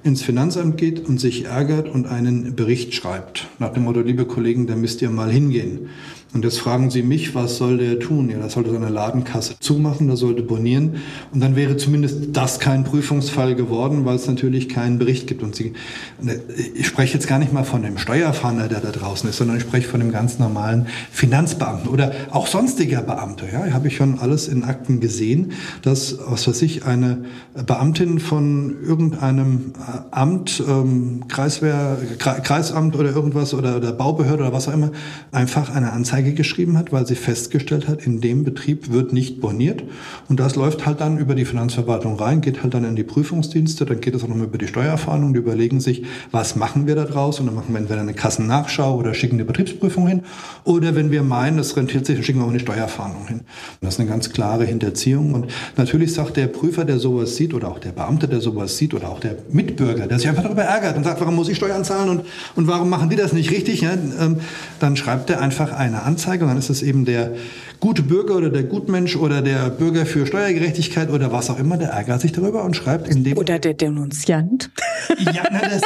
ins 0.03 0.23
Finanzamt 0.23 0.77
geht 0.77 1.07
und 1.09 1.19
sich 1.19 1.47
ärgert 1.47 1.89
und 1.89 2.07
einen 2.07 2.55
Bericht 2.55 2.95
schreibt. 2.95 3.49
Nach 3.59 3.73
dem 3.73 3.85
Motto, 3.85 4.01
liebe 4.01 4.25
Kollegen, 4.25 4.67
da 4.67 4.77
müsst 4.77 5.03
ihr 5.03 5.11
mal 5.11 5.31
hingehen. 5.31 5.91
Und 6.35 6.45
jetzt 6.45 6.61
fragen 6.61 6.91
Sie 6.91 7.03
mich, 7.03 7.35
was 7.35 7.57
soll 7.57 7.79
der 7.79 7.99
tun? 8.01 8.29
Ja, 8.29 8.39
das 8.39 8.53
sollte 8.53 8.71
seine 8.71 8.91
Ladenkasse 8.91 9.55
zumachen, 9.61 10.09
das 10.09 10.21
sollte 10.21 10.43
bonieren. 10.43 10.97
Und 11.33 11.41
dann 11.41 11.57
wäre 11.57 11.79
zumindest 11.79 12.37
das 12.37 12.61
kein 12.61 12.85
Prüfungsfall 12.85 13.55
geworden, 13.55 14.05
weil 14.05 14.17
es 14.17 14.27
natürlich 14.27 14.69
keinen 14.69 14.99
Bericht 14.99 15.27
gibt. 15.27 15.43
Und 15.43 15.57
Sie, 15.57 15.73
ne, 16.21 16.39
ich 16.75 16.87
spreche 16.87 17.15
jetzt 17.15 17.29
gar 17.29 17.39
nicht 17.39 17.55
mal 17.55 17.65
von 17.65 17.83
dem 17.83 17.97
Steuerfahnder, 17.97 18.69
der 18.69 18.81
da 18.81 18.91
draußen 18.91 19.29
ist, 19.31 19.39
sondern 19.39 19.57
ich 19.57 19.63
spreche 19.63 19.89
von 19.89 20.01
dem 20.01 20.13
ganz 20.13 20.39
normalen 20.39 20.89
Finanzbeamten 21.11 21.89
oder 21.89 22.13
auch 22.31 22.47
sonstiger 22.47 23.01
Beamte. 23.01 23.47
Ja, 23.51 23.73
habe 23.73 23.89
ich 23.89 23.97
schon 23.97 24.19
alles 24.19 24.49
in 24.49 24.65
Akten 24.65 25.01
gesehen, 25.01 25.53
dass, 25.81 26.19
was 26.27 26.47
weiß 26.47 26.61
ich, 26.61 26.85
eine 26.85 27.25
Beamtin 27.67 28.19
von 28.19 28.77
irgendeinem 28.83 29.73
äh, 29.79 30.01
Amt, 30.11 30.63
ähm, 30.69 31.25
Kreiswehr, 31.29 31.97
Kreisamt 32.19 32.97
oder 32.97 33.15
irgendwas 33.15 33.55
oder, 33.55 33.79
oder 33.79 33.93
Baubehörde 33.93 34.43
oder 34.43 34.53
was 34.53 34.69
auch 34.69 34.75
immer, 34.75 34.91
einfach 35.33 35.75
eine 35.75 35.93
Anzeige 35.93 36.18
Anzeige 36.19 36.35
geschrieben 36.35 36.77
hat, 36.77 36.91
weil 36.91 37.07
sie 37.07 37.15
festgestellt 37.15 37.87
hat, 37.87 38.05
in 38.05 38.21
dem 38.21 38.43
Betrieb 38.43 38.91
wird 38.91 39.13
nicht 39.13 39.41
boniert. 39.41 39.85
Und 40.29 40.41
das 40.41 40.57
läuft 40.57 40.85
halt 40.85 41.01
dann 41.01 41.17
über 41.17 41.37
die 41.37 41.45
Finanzverwaltung 41.45 42.17
rein, 42.19 42.41
geht 42.41 42.65
halt 42.65 42.75
dann 42.75 42.83
in 42.83 42.97
die 42.97 43.05
Prüfungsdienste, 43.05 43.87
dann 43.87 44.01
geht 44.01 44.17
es 44.17 44.25
auch 44.25 44.29
noch 44.29 44.43
über 44.43 44.59
die 44.59 44.67
Steuerfahndung, 44.67 45.33
die 45.33 45.39
überlegen 45.39 45.79
sich, 45.79 46.03
was 46.33 46.57
machen 46.57 46.89
wir 46.89 46.97
da 46.97 47.05
draus? 47.05 47.39
Und 47.39 47.47
dann 47.47 47.55
machen 47.55 47.73
wir 47.73 47.79
entweder 47.79 48.01
eine 48.01 48.15
Kassennachschau 48.15 48.97
oder 48.97 49.15
schicken 49.15 49.37
eine 49.37 49.45
Betriebsprüfung 49.45 50.09
hin. 50.09 50.23
Oder 50.65 50.97
wenn 50.97 51.13
wir 51.13 51.23
meinen, 51.23 51.61
es 51.61 51.77
rentiert 51.77 52.05
sich, 52.05 52.17
dann 52.17 52.25
schicken 52.25 52.41
wir 52.41 52.47
auch 52.47 52.51
eine 52.51 52.59
Steuerfahndung 52.59 53.29
hin. 53.29 53.39
Und 53.39 53.47
das 53.83 53.95
ist 53.95 54.01
eine 54.01 54.09
ganz 54.09 54.33
klare 54.33 54.65
Hinterziehung. 54.65 55.35
Und 55.35 55.53
natürlich 55.77 56.13
sagt 56.13 56.37
der 56.37 56.49
Prüfer, 56.49 56.85
der 56.85 56.99
sowas 56.99 57.37
sieht, 57.37 57.55
oder 57.55 57.69
auch 57.69 57.79
der 57.79 57.93
Beamte, 57.93 58.27
der 58.27 58.41
sowas 58.41 58.77
sieht, 58.77 58.93
oder 58.93 59.09
auch 59.09 59.21
der 59.21 59.37
Mitbürger, 59.53 60.09
der 60.09 60.19
sich 60.19 60.29
einfach 60.29 60.43
darüber 60.43 60.63
ärgert 60.63 60.97
und 60.97 61.05
sagt, 61.05 61.21
warum 61.21 61.37
muss 61.37 61.49
ich 61.49 61.57
Steuern 61.57 61.85
zahlen 61.85 62.09
und, 62.09 62.23
und 62.57 62.67
warum 62.67 62.91
machen 62.91 63.09
die 63.09 63.17
das 63.17 63.33
nicht 63.33 63.53
richtig? 63.53 63.83
Ja, 63.83 63.93
ähm, 63.93 64.39
dann 64.81 64.97
schreibt 64.97 65.31
er 65.31 65.41
einfach 65.41 65.73
eine 65.73 66.08
Anzeige 66.09 66.45
und 66.45 66.49
dann 66.49 66.59
ist 66.59 66.71
es 66.71 66.83
eben 66.83 67.05
der 67.05 67.35
gute 67.81 68.03
Bürger 68.03 68.37
oder 68.37 68.51
der 68.51 68.65
Gutmensch 68.65 69.15
oder 69.15 69.43
der 69.43 69.71
Bürger 69.71 70.07
für 70.07 70.27
Steuergerechtigkeit 70.27 71.11
oder 71.11 71.31
was 71.31 71.51
auch 71.51 71.59
immer, 71.59 71.77
der 71.77 71.91
ärgert 71.91 72.21
sich 72.21 72.33
darüber 72.33 72.65
und 72.65 72.75
schreibt 72.75 73.09
in 73.09 73.23
dem... 73.23 73.39
Oder 73.39 73.59
der 73.59 73.75
Denunziant. 73.75 74.71
Ja, 75.19 75.45
na, 75.51 75.61
das, 75.61 75.83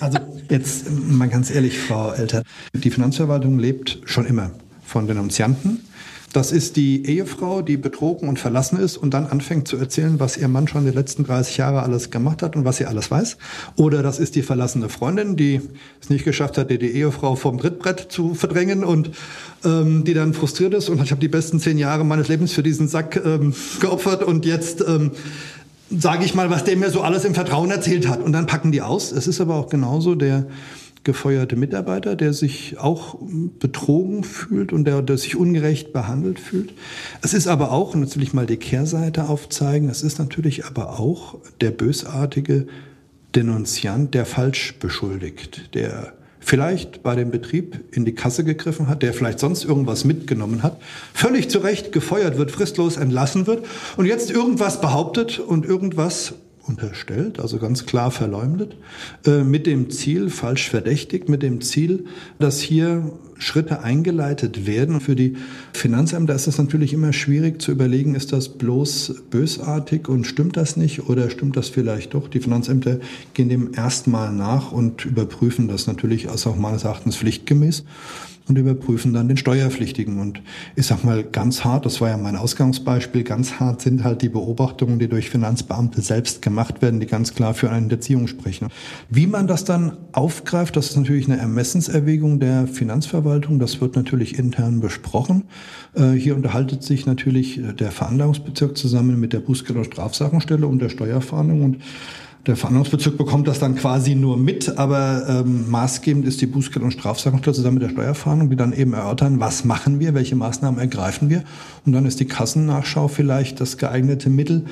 also 0.00 0.18
jetzt 0.48 0.90
mal 0.90 1.28
ganz 1.28 1.50
ehrlich, 1.50 1.78
Frau 1.78 2.12
Elter, 2.12 2.42
die 2.74 2.90
Finanzverwaltung 2.90 3.58
lebt 3.58 4.00
schon 4.04 4.26
immer 4.26 4.50
von 4.84 5.06
Denunzianten 5.06 5.80
das 6.36 6.52
ist 6.52 6.76
die 6.76 7.06
Ehefrau, 7.06 7.62
die 7.62 7.78
betrogen 7.78 8.28
und 8.28 8.38
verlassen 8.38 8.78
ist 8.78 8.98
und 8.98 9.14
dann 9.14 9.24
anfängt 9.24 9.66
zu 9.66 9.78
erzählen, 9.78 10.20
was 10.20 10.36
ihr 10.36 10.48
Mann 10.48 10.68
schon 10.68 10.84
die 10.84 10.90
letzten 10.90 11.24
30 11.24 11.56
Jahre 11.56 11.82
alles 11.82 12.10
gemacht 12.10 12.42
hat 12.42 12.56
und 12.56 12.66
was 12.66 12.76
sie 12.76 12.84
alles 12.84 13.10
weiß. 13.10 13.38
Oder 13.76 14.02
das 14.02 14.18
ist 14.18 14.34
die 14.34 14.42
verlassene 14.42 14.90
Freundin, 14.90 15.36
die 15.36 15.62
es 15.98 16.10
nicht 16.10 16.26
geschafft 16.26 16.58
hat, 16.58 16.68
die 16.68 16.76
Ehefrau 16.76 17.36
vom 17.36 17.56
Trittbrett 17.56 18.08
zu 18.10 18.34
verdrängen 18.34 18.84
und 18.84 19.12
ähm, 19.64 20.04
die 20.04 20.12
dann 20.12 20.34
frustriert 20.34 20.74
ist 20.74 20.90
und 20.90 21.02
ich 21.02 21.10
habe 21.10 21.22
die 21.22 21.28
besten 21.28 21.58
zehn 21.58 21.78
Jahre 21.78 22.04
meines 22.04 22.28
Lebens 22.28 22.52
für 22.52 22.62
diesen 22.62 22.86
Sack 22.86 23.18
ähm, 23.24 23.54
geopfert 23.80 24.22
und 24.22 24.44
jetzt 24.44 24.84
ähm, 24.86 25.12
sage 25.88 26.26
ich 26.26 26.34
mal, 26.34 26.50
was 26.50 26.64
der 26.64 26.76
mir 26.76 26.90
so 26.90 27.00
alles 27.00 27.24
im 27.24 27.34
Vertrauen 27.34 27.70
erzählt 27.70 28.08
hat. 28.08 28.20
Und 28.20 28.32
dann 28.32 28.46
packen 28.46 28.72
die 28.72 28.82
aus. 28.82 29.10
Es 29.12 29.26
ist 29.26 29.40
aber 29.40 29.54
auch 29.54 29.68
genauso 29.68 30.16
der 30.16 30.44
gefeuerte 31.06 31.54
Mitarbeiter, 31.54 32.16
der 32.16 32.32
sich 32.32 32.78
auch 32.78 33.16
betrogen 33.60 34.24
fühlt 34.24 34.72
und 34.72 34.84
der, 34.84 35.00
der 35.02 35.16
sich 35.16 35.36
ungerecht 35.36 35.92
behandelt 35.92 36.40
fühlt. 36.40 36.74
Es 37.22 37.32
ist 37.32 37.46
aber 37.46 37.70
auch, 37.70 37.94
natürlich 37.94 38.34
mal 38.34 38.44
die 38.44 38.56
Kehrseite 38.56 39.28
aufzeigen, 39.28 39.88
es 39.88 40.02
ist 40.02 40.18
natürlich 40.18 40.66
aber 40.66 40.98
auch 40.98 41.38
der 41.60 41.70
bösartige 41.70 42.66
Denunziant, 43.36 44.14
der 44.14 44.26
falsch 44.26 44.74
beschuldigt, 44.80 45.74
der 45.74 46.12
vielleicht 46.40 47.04
bei 47.04 47.14
dem 47.14 47.30
Betrieb 47.30 47.84
in 47.92 48.04
die 48.04 48.14
Kasse 48.14 48.42
gegriffen 48.42 48.88
hat, 48.88 49.02
der 49.02 49.14
vielleicht 49.14 49.38
sonst 49.38 49.64
irgendwas 49.64 50.04
mitgenommen 50.04 50.64
hat, 50.64 50.80
völlig 51.14 51.48
zu 51.50 51.60
Recht 51.60 51.92
gefeuert 51.92 52.36
wird, 52.36 52.50
fristlos 52.50 52.96
entlassen 52.96 53.46
wird 53.46 53.64
und 53.96 54.06
jetzt 54.06 54.32
irgendwas 54.32 54.80
behauptet 54.80 55.38
und 55.38 55.66
irgendwas 55.66 56.34
unterstellt, 56.66 57.40
also 57.40 57.58
ganz 57.58 57.86
klar 57.86 58.10
verleumdet, 58.10 58.76
äh, 59.26 59.42
mit 59.42 59.66
dem 59.66 59.90
Ziel, 59.90 60.30
falsch 60.30 60.68
verdächtigt, 60.68 61.28
mit 61.28 61.42
dem 61.42 61.60
Ziel, 61.60 62.06
dass 62.38 62.60
hier 62.60 63.12
Schritte 63.38 63.82
eingeleitet 63.82 64.66
werden. 64.66 65.00
Für 65.00 65.16
die 65.16 65.36
Finanzämter 65.72 66.34
ist 66.34 66.46
es 66.46 66.58
natürlich 66.58 66.92
immer 66.92 67.12
schwierig 67.12 67.60
zu 67.60 67.72
überlegen, 67.72 68.14
ist 68.14 68.32
das 68.32 68.48
bloß 68.50 69.22
bösartig 69.30 70.08
und 70.08 70.26
stimmt 70.26 70.56
das 70.56 70.76
nicht 70.76 71.08
oder 71.08 71.30
stimmt 71.30 71.56
das 71.56 71.68
vielleicht 71.68 72.14
doch? 72.14 72.28
Die 72.28 72.40
Finanzämter 72.40 72.98
gehen 73.34 73.48
dem 73.48 73.72
erstmal 73.74 74.32
nach 74.32 74.72
und 74.72 75.04
überprüfen 75.04 75.68
das 75.68 75.86
natürlich 75.86 76.28
als 76.28 76.46
auch 76.46 76.56
meines 76.56 76.84
Erachtens 76.84 77.16
pflichtgemäß 77.16 77.84
und 78.48 78.58
überprüfen 78.58 79.12
dann 79.12 79.28
den 79.28 79.36
Steuerpflichtigen. 79.36 80.20
Und 80.20 80.40
ich 80.76 80.86
sag 80.86 81.04
mal 81.04 81.24
ganz 81.24 81.64
hart, 81.64 81.84
das 81.84 82.00
war 82.00 82.10
ja 82.10 82.16
mein 82.16 82.36
Ausgangsbeispiel, 82.36 83.24
ganz 83.24 83.54
hart 83.54 83.80
sind 83.80 84.04
halt 84.04 84.22
die 84.22 84.28
Beobachtungen, 84.28 84.98
die 84.98 85.08
durch 85.08 85.30
Finanzbeamte 85.30 86.00
selbst 86.00 86.42
gemacht 86.42 86.80
werden, 86.82 87.00
die 87.00 87.06
ganz 87.06 87.34
klar 87.34 87.54
für 87.54 87.68
eine 87.70 87.80
Hinterziehung 87.80 88.28
sprechen. 88.28 88.68
Wie 89.10 89.26
man 89.26 89.46
das 89.46 89.64
dann 89.64 89.96
aufgreift, 90.12 90.76
das 90.76 90.90
ist 90.90 90.96
natürlich 90.96 91.26
eine 91.26 91.38
Ermessenserwägung 91.38 92.38
der 92.38 92.66
Finanzverwaltung. 92.68 93.25
Das 93.58 93.80
wird 93.80 93.96
natürlich 93.96 94.38
intern 94.38 94.80
besprochen. 94.80 95.44
Äh, 95.94 96.12
hier 96.12 96.36
unterhaltet 96.36 96.82
sich 96.82 97.06
natürlich 97.06 97.60
der 97.78 97.90
Veranlagungsbezirk 97.90 98.76
zusammen 98.76 99.18
mit 99.18 99.32
der 99.32 99.40
Bußgeld- 99.40 99.76
und 99.76 99.84
Strafsachenstelle 99.84 100.66
und 100.66 100.80
der 100.80 100.88
Steuerfahndung 100.88 101.62
und 101.62 101.78
der 102.46 102.54
Verhandlungsbezirk 102.54 103.18
bekommt 103.18 103.48
das 103.48 103.58
dann 103.58 103.74
quasi 103.74 104.14
nur 104.14 104.36
mit, 104.36 104.78
aber 104.78 105.24
ähm, 105.28 105.68
maßgebend 105.68 106.24
ist 106.24 106.40
die 106.40 106.46
Bußgeld- 106.46 106.84
und 106.84 106.92
Strafsachenstelle 106.92 107.56
zusammen 107.56 107.78
mit 107.78 107.82
der 107.82 107.88
Steuerfahndung, 107.88 108.50
die 108.50 108.56
dann 108.56 108.72
eben 108.72 108.92
erörtern, 108.92 109.40
was 109.40 109.64
machen 109.64 109.98
wir, 109.98 110.14
welche 110.14 110.36
Maßnahmen 110.36 110.78
ergreifen 110.78 111.28
wir. 111.28 111.42
Und 111.84 111.92
dann 111.92 112.06
ist 112.06 112.20
die 112.20 112.26
Kassennachschau 112.26 113.08
vielleicht 113.08 113.60
das 113.60 113.78
geeignete 113.78 114.30
Mittel. 114.30 114.64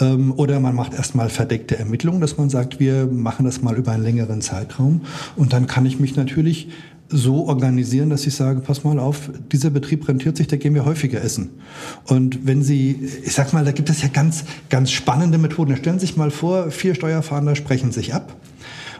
Ähm, 0.00 0.32
oder 0.36 0.58
man 0.58 0.74
macht 0.74 0.92
erstmal 0.92 1.28
verdeckte 1.28 1.78
Ermittlungen, 1.78 2.20
dass 2.20 2.36
man 2.36 2.50
sagt, 2.50 2.80
wir 2.80 3.06
machen 3.06 3.44
das 3.44 3.62
mal 3.62 3.76
über 3.76 3.92
einen 3.92 4.02
längeren 4.02 4.40
Zeitraum. 4.40 5.02
Und 5.36 5.52
dann 5.52 5.68
kann 5.68 5.86
ich 5.86 6.00
mich 6.00 6.16
natürlich 6.16 6.70
so 7.10 7.46
organisieren, 7.46 8.08
dass 8.10 8.26
ich 8.26 8.34
sage, 8.34 8.60
pass 8.60 8.84
mal 8.84 8.98
auf, 8.98 9.30
dieser 9.50 9.70
Betrieb 9.70 10.06
rentiert 10.08 10.36
sich, 10.36 10.46
da 10.46 10.56
gehen 10.56 10.74
wir 10.74 10.84
häufiger 10.84 11.22
essen. 11.22 11.50
Und 12.04 12.46
wenn 12.46 12.62
Sie, 12.62 13.10
ich 13.24 13.32
sag 13.32 13.52
mal, 13.52 13.64
da 13.64 13.72
gibt 13.72 13.90
es 13.90 14.02
ja 14.02 14.08
ganz, 14.08 14.44
ganz 14.68 14.92
spannende 14.92 15.36
Methoden. 15.36 15.76
Stellen 15.76 15.98
Sie 15.98 16.06
sich 16.06 16.16
mal 16.16 16.30
vor, 16.30 16.70
vier 16.70 16.94
Steuerfahnder 16.94 17.56
sprechen 17.56 17.90
sich 17.90 18.14
ab 18.14 18.36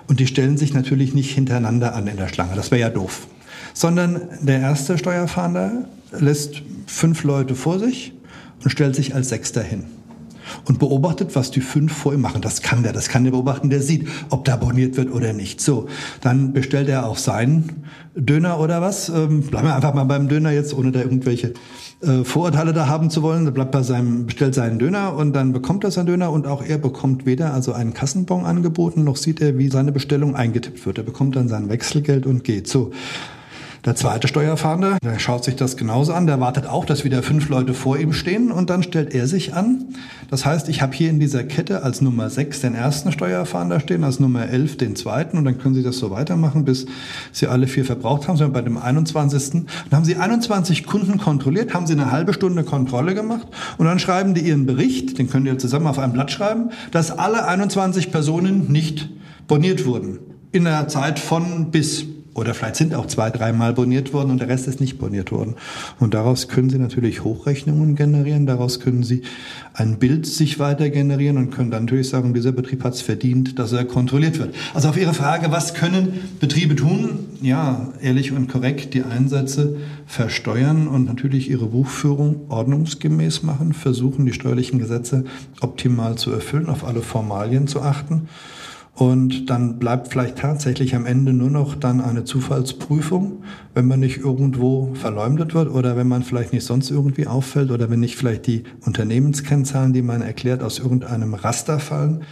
und 0.08 0.18
die 0.18 0.26
stellen 0.26 0.56
sich 0.56 0.74
natürlich 0.74 1.14
nicht 1.14 1.30
hintereinander 1.30 1.94
an 1.94 2.08
in 2.08 2.16
der 2.16 2.28
Schlange. 2.28 2.56
Das 2.56 2.70
wäre 2.70 2.80
ja 2.80 2.90
doof. 2.90 3.28
Sondern 3.74 4.22
der 4.40 4.58
erste 4.58 4.98
Steuerfahnder 4.98 5.84
lässt 6.18 6.62
fünf 6.86 7.22
Leute 7.22 7.54
vor 7.54 7.78
sich 7.78 8.12
und 8.64 8.70
stellt 8.70 8.96
sich 8.96 9.14
als 9.14 9.28
Sechster 9.28 9.62
hin 9.62 9.84
und 10.64 10.78
beobachtet, 10.78 11.34
was 11.36 11.50
die 11.50 11.60
fünf 11.60 11.92
vor 11.92 12.12
ihm 12.12 12.20
machen. 12.20 12.42
Das 12.42 12.62
kann 12.62 12.82
der, 12.82 12.92
das 12.92 13.08
kann 13.08 13.24
der 13.24 13.30
beobachten, 13.30 13.70
der 13.70 13.82
sieht, 13.82 14.08
ob 14.30 14.44
da 14.44 14.54
abonniert 14.54 14.96
wird 14.96 15.12
oder 15.12 15.32
nicht. 15.32 15.60
So, 15.60 15.86
dann 16.20 16.52
bestellt 16.52 16.88
er 16.88 17.06
auch 17.06 17.16
seinen 17.16 17.84
Döner 18.14 18.60
oder 18.60 18.80
was. 18.80 19.08
Ähm, 19.08 19.42
bleiben 19.42 19.68
wir 19.68 19.74
einfach 19.74 19.94
mal 19.94 20.04
beim 20.04 20.28
Döner 20.28 20.50
jetzt, 20.50 20.76
ohne 20.76 20.92
da 20.92 21.00
irgendwelche 21.00 21.54
äh, 22.02 22.24
Vorurteile 22.24 22.72
da 22.72 22.86
haben 22.86 23.10
zu 23.10 23.22
wollen. 23.22 23.46
Er 23.46 23.52
bleibt 23.52 23.72
bei 23.72 23.82
seinem, 23.82 24.26
bestellt 24.26 24.54
seinen 24.54 24.78
Döner 24.78 25.14
und 25.14 25.34
dann 25.34 25.52
bekommt 25.52 25.84
er 25.84 25.90
seinen 25.90 26.06
Döner 26.06 26.32
und 26.32 26.46
auch 26.46 26.62
er 26.62 26.78
bekommt 26.78 27.26
weder 27.26 27.52
also 27.52 27.72
einen 27.72 27.94
Kassenbon 27.94 28.44
angeboten, 28.44 29.04
noch 29.04 29.16
sieht 29.16 29.40
er, 29.40 29.58
wie 29.58 29.68
seine 29.68 29.92
Bestellung 29.92 30.34
eingetippt 30.34 30.84
wird. 30.86 30.98
Er 30.98 31.04
bekommt 31.04 31.36
dann 31.36 31.48
sein 31.48 31.68
Wechselgeld 31.68 32.26
und 32.26 32.44
geht. 32.44 32.68
So. 32.68 32.92
Der 33.86 33.96
zweite 33.96 34.28
Steuerfahnder, 34.28 34.98
der 35.02 35.18
schaut 35.18 35.42
sich 35.42 35.56
das 35.56 35.78
genauso 35.78 36.12
an, 36.12 36.26
der 36.26 36.38
wartet 36.38 36.66
auch, 36.66 36.84
dass 36.84 37.02
wieder 37.02 37.22
fünf 37.22 37.48
Leute 37.48 37.72
vor 37.72 37.98
ihm 37.98 38.12
stehen 38.12 38.52
und 38.52 38.68
dann 38.68 38.82
stellt 38.82 39.14
er 39.14 39.26
sich 39.26 39.54
an. 39.54 39.94
Das 40.28 40.44
heißt, 40.44 40.68
ich 40.68 40.82
habe 40.82 40.92
hier 40.92 41.08
in 41.08 41.18
dieser 41.18 41.44
Kette 41.44 41.82
als 41.82 42.02
Nummer 42.02 42.28
sechs 42.28 42.60
den 42.60 42.74
ersten 42.74 43.10
Steuerfahnder 43.10 43.80
stehen, 43.80 44.04
als 44.04 44.20
Nummer 44.20 44.46
elf 44.46 44.76
den 44.76 44.96
zweiten 44.96 45.38
und 45.38 45.46
dann 45.46 45.56
können 45.56 45.74
Sie 45.74 45.82
das 45.82 45.96
so 45.96 46.10
weitermachen, 46.10 46.66
bis 46.66 46.84
Sie 47.32 47.46
alle 47.46 47.66
vier 47.66 47.86
verbraucht 47.86 48.28
haben. 48.28 48.36
Sondern 48.36 48.52
bei 48.52 48.60
dem 48.60 48.76
21. 48.76 49.50
Dann 49.52 49.64
haben 49.90 50.04
Sie 50.04 50.16
21 50.16 50.84
Kunden 50.84 51.16
kontrolliert, 51.16 51.72
haben 51.72 51.86
Sie 51.86 51.94
eine 51.94 52.10
halbe 52.10 52.34
Stunde 52.34 52.64
Kontrolle 52.64 53.14
gemacht 53.14 53.48
und 53.78 53.86
dann 53.86 53.98
schreiben 53.98 54.34
die 54.34 54.42
Ihren 54.42 54.66
Bericht, 54.66 55.18
den 55.18 55.30
können 55.30 55.46
Sie 55.46 55.56
zusammen 55.56 55.86
auf 55.86 55.98
ein 55.98 56.12
Blatt 56.12 56.30
schreiben, 56.30 56.68
dass 56.90 57.10
alle 57.10 57.46
21 57.46 58.12
Personen 58.12 58.70
nicht 58.70 59.08
boniert 59.48 59.86
wurden. 59.86 60.18
In 60.52 60.66
einer 60.66 60.86
Zeit 60.88 61.18
von 61.18 61.70
bis. 61.70 62.04
Oder 62.32 62.54
vielleicht 62.54 62.76
sind 62.76 62.94
auch 62.94 63.06
zwei, 63.06 63.30
dreimal 63.30 63.72
boniert 63.72 64.12
worden 64.12 64.30
und 64.30 64.40
der 64.40 64.48
Rest 64.48 64.68
ist 64.68 64.80
nicht 64.80 64.98
boniert 64.98 65.32
worden. 65.32 65.56
Und 65.98 66.14
daraus 66.14 66.46
können 66.46 66.70
Sie 66.70 66.78
natürlich 66.78 67.24
Hochrechnungen 67.24 67.96
generieren, 67.96 68.46
daraus 68.46 68.78
können 68.78 69.02
Sie 69.02 69.22
ein 69.74 69.98
Bild 69.98 70.26
sich 70.26 70.58
weiter 70.60 70.90
generieren 70.90 71.38
und 71.38 71.50
können 71.50 71.70
dann 71.70 71.86
natürlich 71.86 72.08
sagen, 72.08 72.32
dieser 72.32 72.52
Betrieb 72.52 72.84
hat 72.84 72.94
es 72.94 73.02
verdient, 73.02 73.58
dass 73.58 73.72
er 73.72 73.84
kontrolliert 73.84 74.38
wird. 74.38 74.54
Also 74.74 74.88
auf 74.90 74.96
Ihre 74.96 75.14
Frage, 75.14 75.50
was 75.50 75.74
können 75.74 76.20
Betriebe 76.38 76.76
tun? 76.76 77.26
Ja, 77.42 77.88
ehrlich 78.00 78.32
und 78.32 78.48
korrekt 78.48 78.94
die 78.94 79.02
Einsätze 79.02 79.76
versteuern 80.06 80.86
und 80.88 81.06
natürlich 81.06 81.50
ihre 81.50 81.66
Buchführung 81.66 82.42
ordnungsgemäß 82.50 83.42
machen, 83.42 83.72
versuchen 83.72 84.26
die 84.26 84.34
steuerlichen 84.34 84.78
Gesetze 84.78 85.24
optimal 85.60 86.16
zu 86.16 86.30
erfüllen, 86.32 86.68
auf 86.68 86.84
alle 86.84 87.00
Formalien 87.00 87.66
zu 87.66 87.80
achten. 87.80 88.28
Und 89.00 89.48
dann 89.48 89.78
bleibt 89.78 90.08
vielleicht 90.08 90.36
tatsächlich 90.36 90.94
am 90.94 91.06
Ende 91.06 91.32
nur 91.32 91.48
noch 91.48 91.74
dann 91.74 92.02
eine 92.02 92.24
Zufallsprüfung, 92.24 93.44
wenn 93.72 93.88
man 93.88 94.00
nicht 94.00 94.18
irgendwo 94.18 94.92
verleumdet 94.92 95.54
wird 95.54 95.70
oder 95.70 95.96
wenn 95.96 96.06
man 96.06 96.22
vielleicht 96.22 96.52
nicht 96.52 96.66
sonst 96.66 96.90
irgendwie 96.90 97.26
auffällt 97.26 97.70
oder 97.70 97.88
wenn 97.88 98.00
nicht 98.00 98.16
vielleicht 98.16 98.46
die 98.46 98.64
Unternehmenskennzahlen, 98.84 99.94
die 99.94 100.02
man 100.02 100.20
erklärt, 100.20 100.62
aus 100.62 100.78
irgendeinem 100.78 101.32
Raster 101.32 101.78
fallen. 101.78 102.24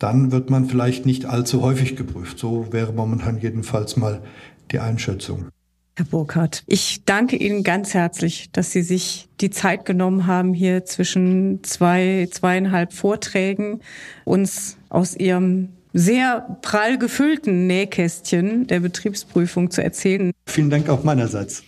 Dann 0.00 0.32
wird 0.32 0.50
man 0.50 0.64
vielleicht 0.64 1.06
nicht 1.06 1.26
allzu 1.26 1.62
häufig 1.62 1.94
geprüft. 1.94 2.40
So 2.40 2.72
wäre 2.72 2.92
momentan 2.92 3.38
jedenfalls 3.38 3.96
mal 3.96 4.20
die 4.72 4.80
Einschätzung. 4.80 5.46
Herr 5.96 6.06
Burkhardt, 6.06 6.64
ich 6.66 7.04
danke 7.04 7.36
Ihnen 7.36 7.62
ganz 7.62 7.94
herzlich, 7.94 8.50
dass 8.50 8.72
Sie 8.72 8.82
sich 8.82 9.28
die 9.40 9.50
Zeit 9.50 9.84
genommen 9.84 10.26
haben, 10.26 10.54
hier 10.54 10.84
zwischen 10.84 11.62
zwei, 11.62 12.26
zweieinhalb 12.32 12.92
Vorträgen 12.92 13.78
uns 14.24 14.76
aus 14.88 15.14
Ihrem 15.14 15.68
sehr 15.94 16.58
prall 16.60 16.98
gefüllten 16.98 17.66
Nähkästchen 17.66 18.66
der 18.66 18.80
Betriebsprüfung 18.80 19.70
zu 19.70 19.82
erzählen. 19.82 20.32
Vielen 20.46 20.68
Dank 20.68 20.88
auch 20.90 21.04
meinerseits. 21.04 21.62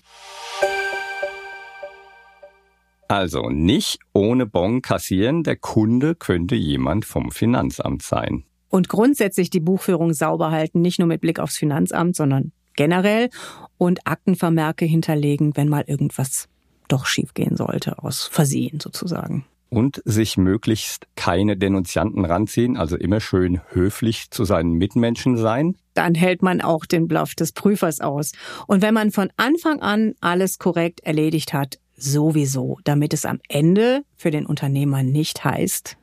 Also 3.08 3.50
nicht 3.50 4.00
ohne 4.12 4.46
Bon 4.46 4.82
kassieren, 4.82 5.44
der 5.44 5.54
Kunde 5.56 6.16
könnte 6.16 6.56
jemand 6.56 7.04
vom 7.04 7.30
Finanzamt 7.30 8.02
sein. 8.02 8.42
Und 8.68 8.88
grundsätzlich 8.88 9.48
die 9.48 9.60
Buchführung 9.60 10.12
sauber 10.12 10.50
halten, 10.50 10.80
nicht 10.80 10.98
nur 10.98 11.06
mit 11.06 11.20
Blick 11.20 11.38
aufs 11.38 11.56
Finanzamt, 11.56 12.16
sondern 12.16 12.50
generell 12.74 13.30
und 13.78 14.08
Aktenvermerke 14.08 14.84
hinterlegen, 14.84 15.56
wenn 15.56 15.68
mal 15.68 15.84
irgendwas 15.86 16.48
doch 16.88 17.06
schiefgehen 17.06 17.56
sollte, 17.56 18.02
aus 18.02 18.26
Versehen 18.26 18.80
sozusagen 18.80 19.44
und 19.68 20.02
sich 20.04 20.36
möglichst 20.36 21.06
keine 21.16 21.56
Denunzianten 21.56 22.24
ranziehen, 22.24 22.76
also 22.76 22.96
immer 22.96 23.20
schön 23.20 23.60
höflich 23.70 24.30
zu 24.30 24.44
seinen 24.44 24.72
Mitmenschen 24.72 25.36
sein. 25.36 25.76
Dann 25.94 26.14
hält 26.14 26.42
man 26.42 26.60
auch 26.60 26.86
den 26.86 27.08
Bluff 27.08 27.34
des 27.34 27.52
Prüfers 27.52 28.00
aus. 28.00 28.32
Und 28.66 28.82
wenn 28.82 28.94
man 28.94 29.10
von 29.10 29.30
Anfang 29.36 29.80
an 29.80 30.14
alles 30.20 30.58
korrekt 30.58 31.00
erledigt 31.00 31.52
hat, 31.52 31.78
sowieso, 31.96 32.78
damit 32.84 33.14
es 33.14 33.24
am 33.24 33.40
Ende 33.48 34.02
für 34.16 34.30
den 34.30 34.46
Unternehmer 34.46 35.02
nicht 35.02 35.44
heißt. 35.44 35.96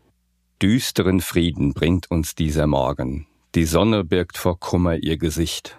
Düsteren 0.61 1.21
Frieden 1.21 1.73
bringt 1.73 2.09
uns 2.09 2.35
dieser 2.35 2.67
Morgen. 2.67 3.27
Die 3.55 3.65
Sonne 3.65 4.03
birgt 4.03 4.37
vor 4.37 4.59
Kummer 4.59 4.95
ihr 4.97 5.17
Gesicht. 5.17 5.77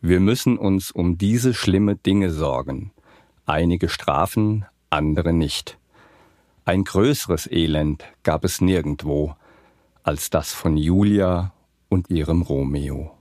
Wir 0.00 0.20
müssen 0.20 0.58
uns 0.58 0.92
um 0.92 1.18
diese 1.18 1.54
schlimme 1.54 1.96
Dinge 1.96 2.30
sorgen. 2.30 2.92
Einige 3.46 3.88
strafen, 3.88 4.64
andere 4.90 5.32
nicht. 5.32 5.78
Ein 6.68 6.82
größeres 6.82 7.48
Elend 7.48 8.02
gab 8.24 8.44
es 8.44 8.60
nirgendwo 8.60 9.36
als 10.02 10.30
das 10.30 10.52
von 10.52 10.76
Julia 10.76 11.52
und 11.88 12.10
ihrem 12.10 12.42
Romeo. 12.42 13.12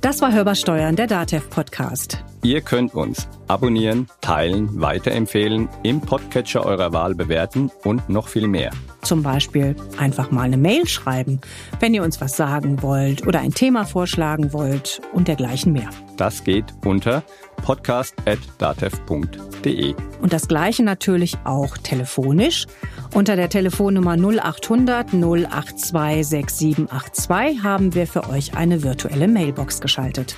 Das 0.00 0.20
war 0.20 0.32
Hörbar 0.32 0.56
Steuern, 0.56 0.96
der 0.96 1.06
DATEV 1.06 1.48
Podcast. 1.48 2.24
Ihr 2.42 2.60
könnt 2.60 2.92
uns 2.92 3.28
abonnieren, 3.46 4.08
teilen, 4.20 4.80
weiterempfehlen, 4.80 5.68
im 5.84 6.00
Podcatcher 6.00 6.66
eurer 6.66 6.92
Wahl 6.92 7.14
bewerten 7.14 7.70
und 7.84 8.08
noch 8.08 8.26
viel 8.26 8.48
mehr. 8.48 8.72
Zum 9.02 9.22
Beispiel 9.22 9.76
einfach 9.96 10.32
mal 10.32 10.42
eine 10.42 10.56
Mail 10.56 10.88
schreiben, 10.88 11.40
wenn 11.78 11.94
ihr 11.94 12.02
uns 12.02 12.20
was 12.20 12.36
sagen 12.36 12.82
wollt 12.82 13.28
oder 13.28 13.38
ein 13.38 13.54
Thema 13.54 13.84
vorschlagen 13.84 14.52
wollt 14.52 15.00
und 15.12 15.28
dergleichen 15.28 15.72
mehr. 15.72 15.90
Das 16.20 16.44
geht 16.44 16.66
unter 16.84 17.24
podcast.datev.de. 17.62 19.94
Und 20.20 20.34
das 20.34 20.48
gleiche 20.48 20.82
natürlich 20.82 21.38
auch 21.44 21.78
telefonisch. 21.78 22.66
Unter 23.14 23.36
der 23.36 23.48
Telefonnummer 23.48 24.18
0800 24.18 25.14
082 25.14 26.26
6782 26.26 27.62
haben 27.62 27.94
wir 27.94 28.06
für 28.06 28.28
euch 28.28 28.54
eine 28.54 28.82
virtuelle 28.82 29.28
Mailbox 29.28 29.80
geschaltet. 29.80 30.36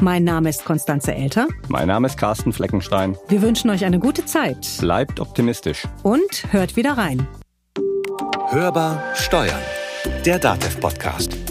Mein 0.00 0.22
Name 0.22 0.48
ist 0.48 0.64
Konstanze 0.64 1.12
Elter. 1.12 1.48
Mein 1.68 1.88
Name 1.88 2.06
ist 2.06 2.16
Carsten 2.16 2.52
Fleckenstein. 2.52 3.16
Wir 3.28 3.42
wünschen 3.42 3.68
euch 3.70 3.84
eine 3.84 3.98
gute 3.98 4.26
Zeit. 4.26 4.76
Bleibt 4.78 5.18
optimistisch. 5.18 5.88
Und 6.04 6.52
hört 6.52 6.76
wieder 6.76 6.96
rein. 6.96 7.26
Hörbar 8.50 9.02
Steuern. 9.16 9.58
Der 10.24 10.38
Datev 10.38 10.78
Podcast. 10.78 11.45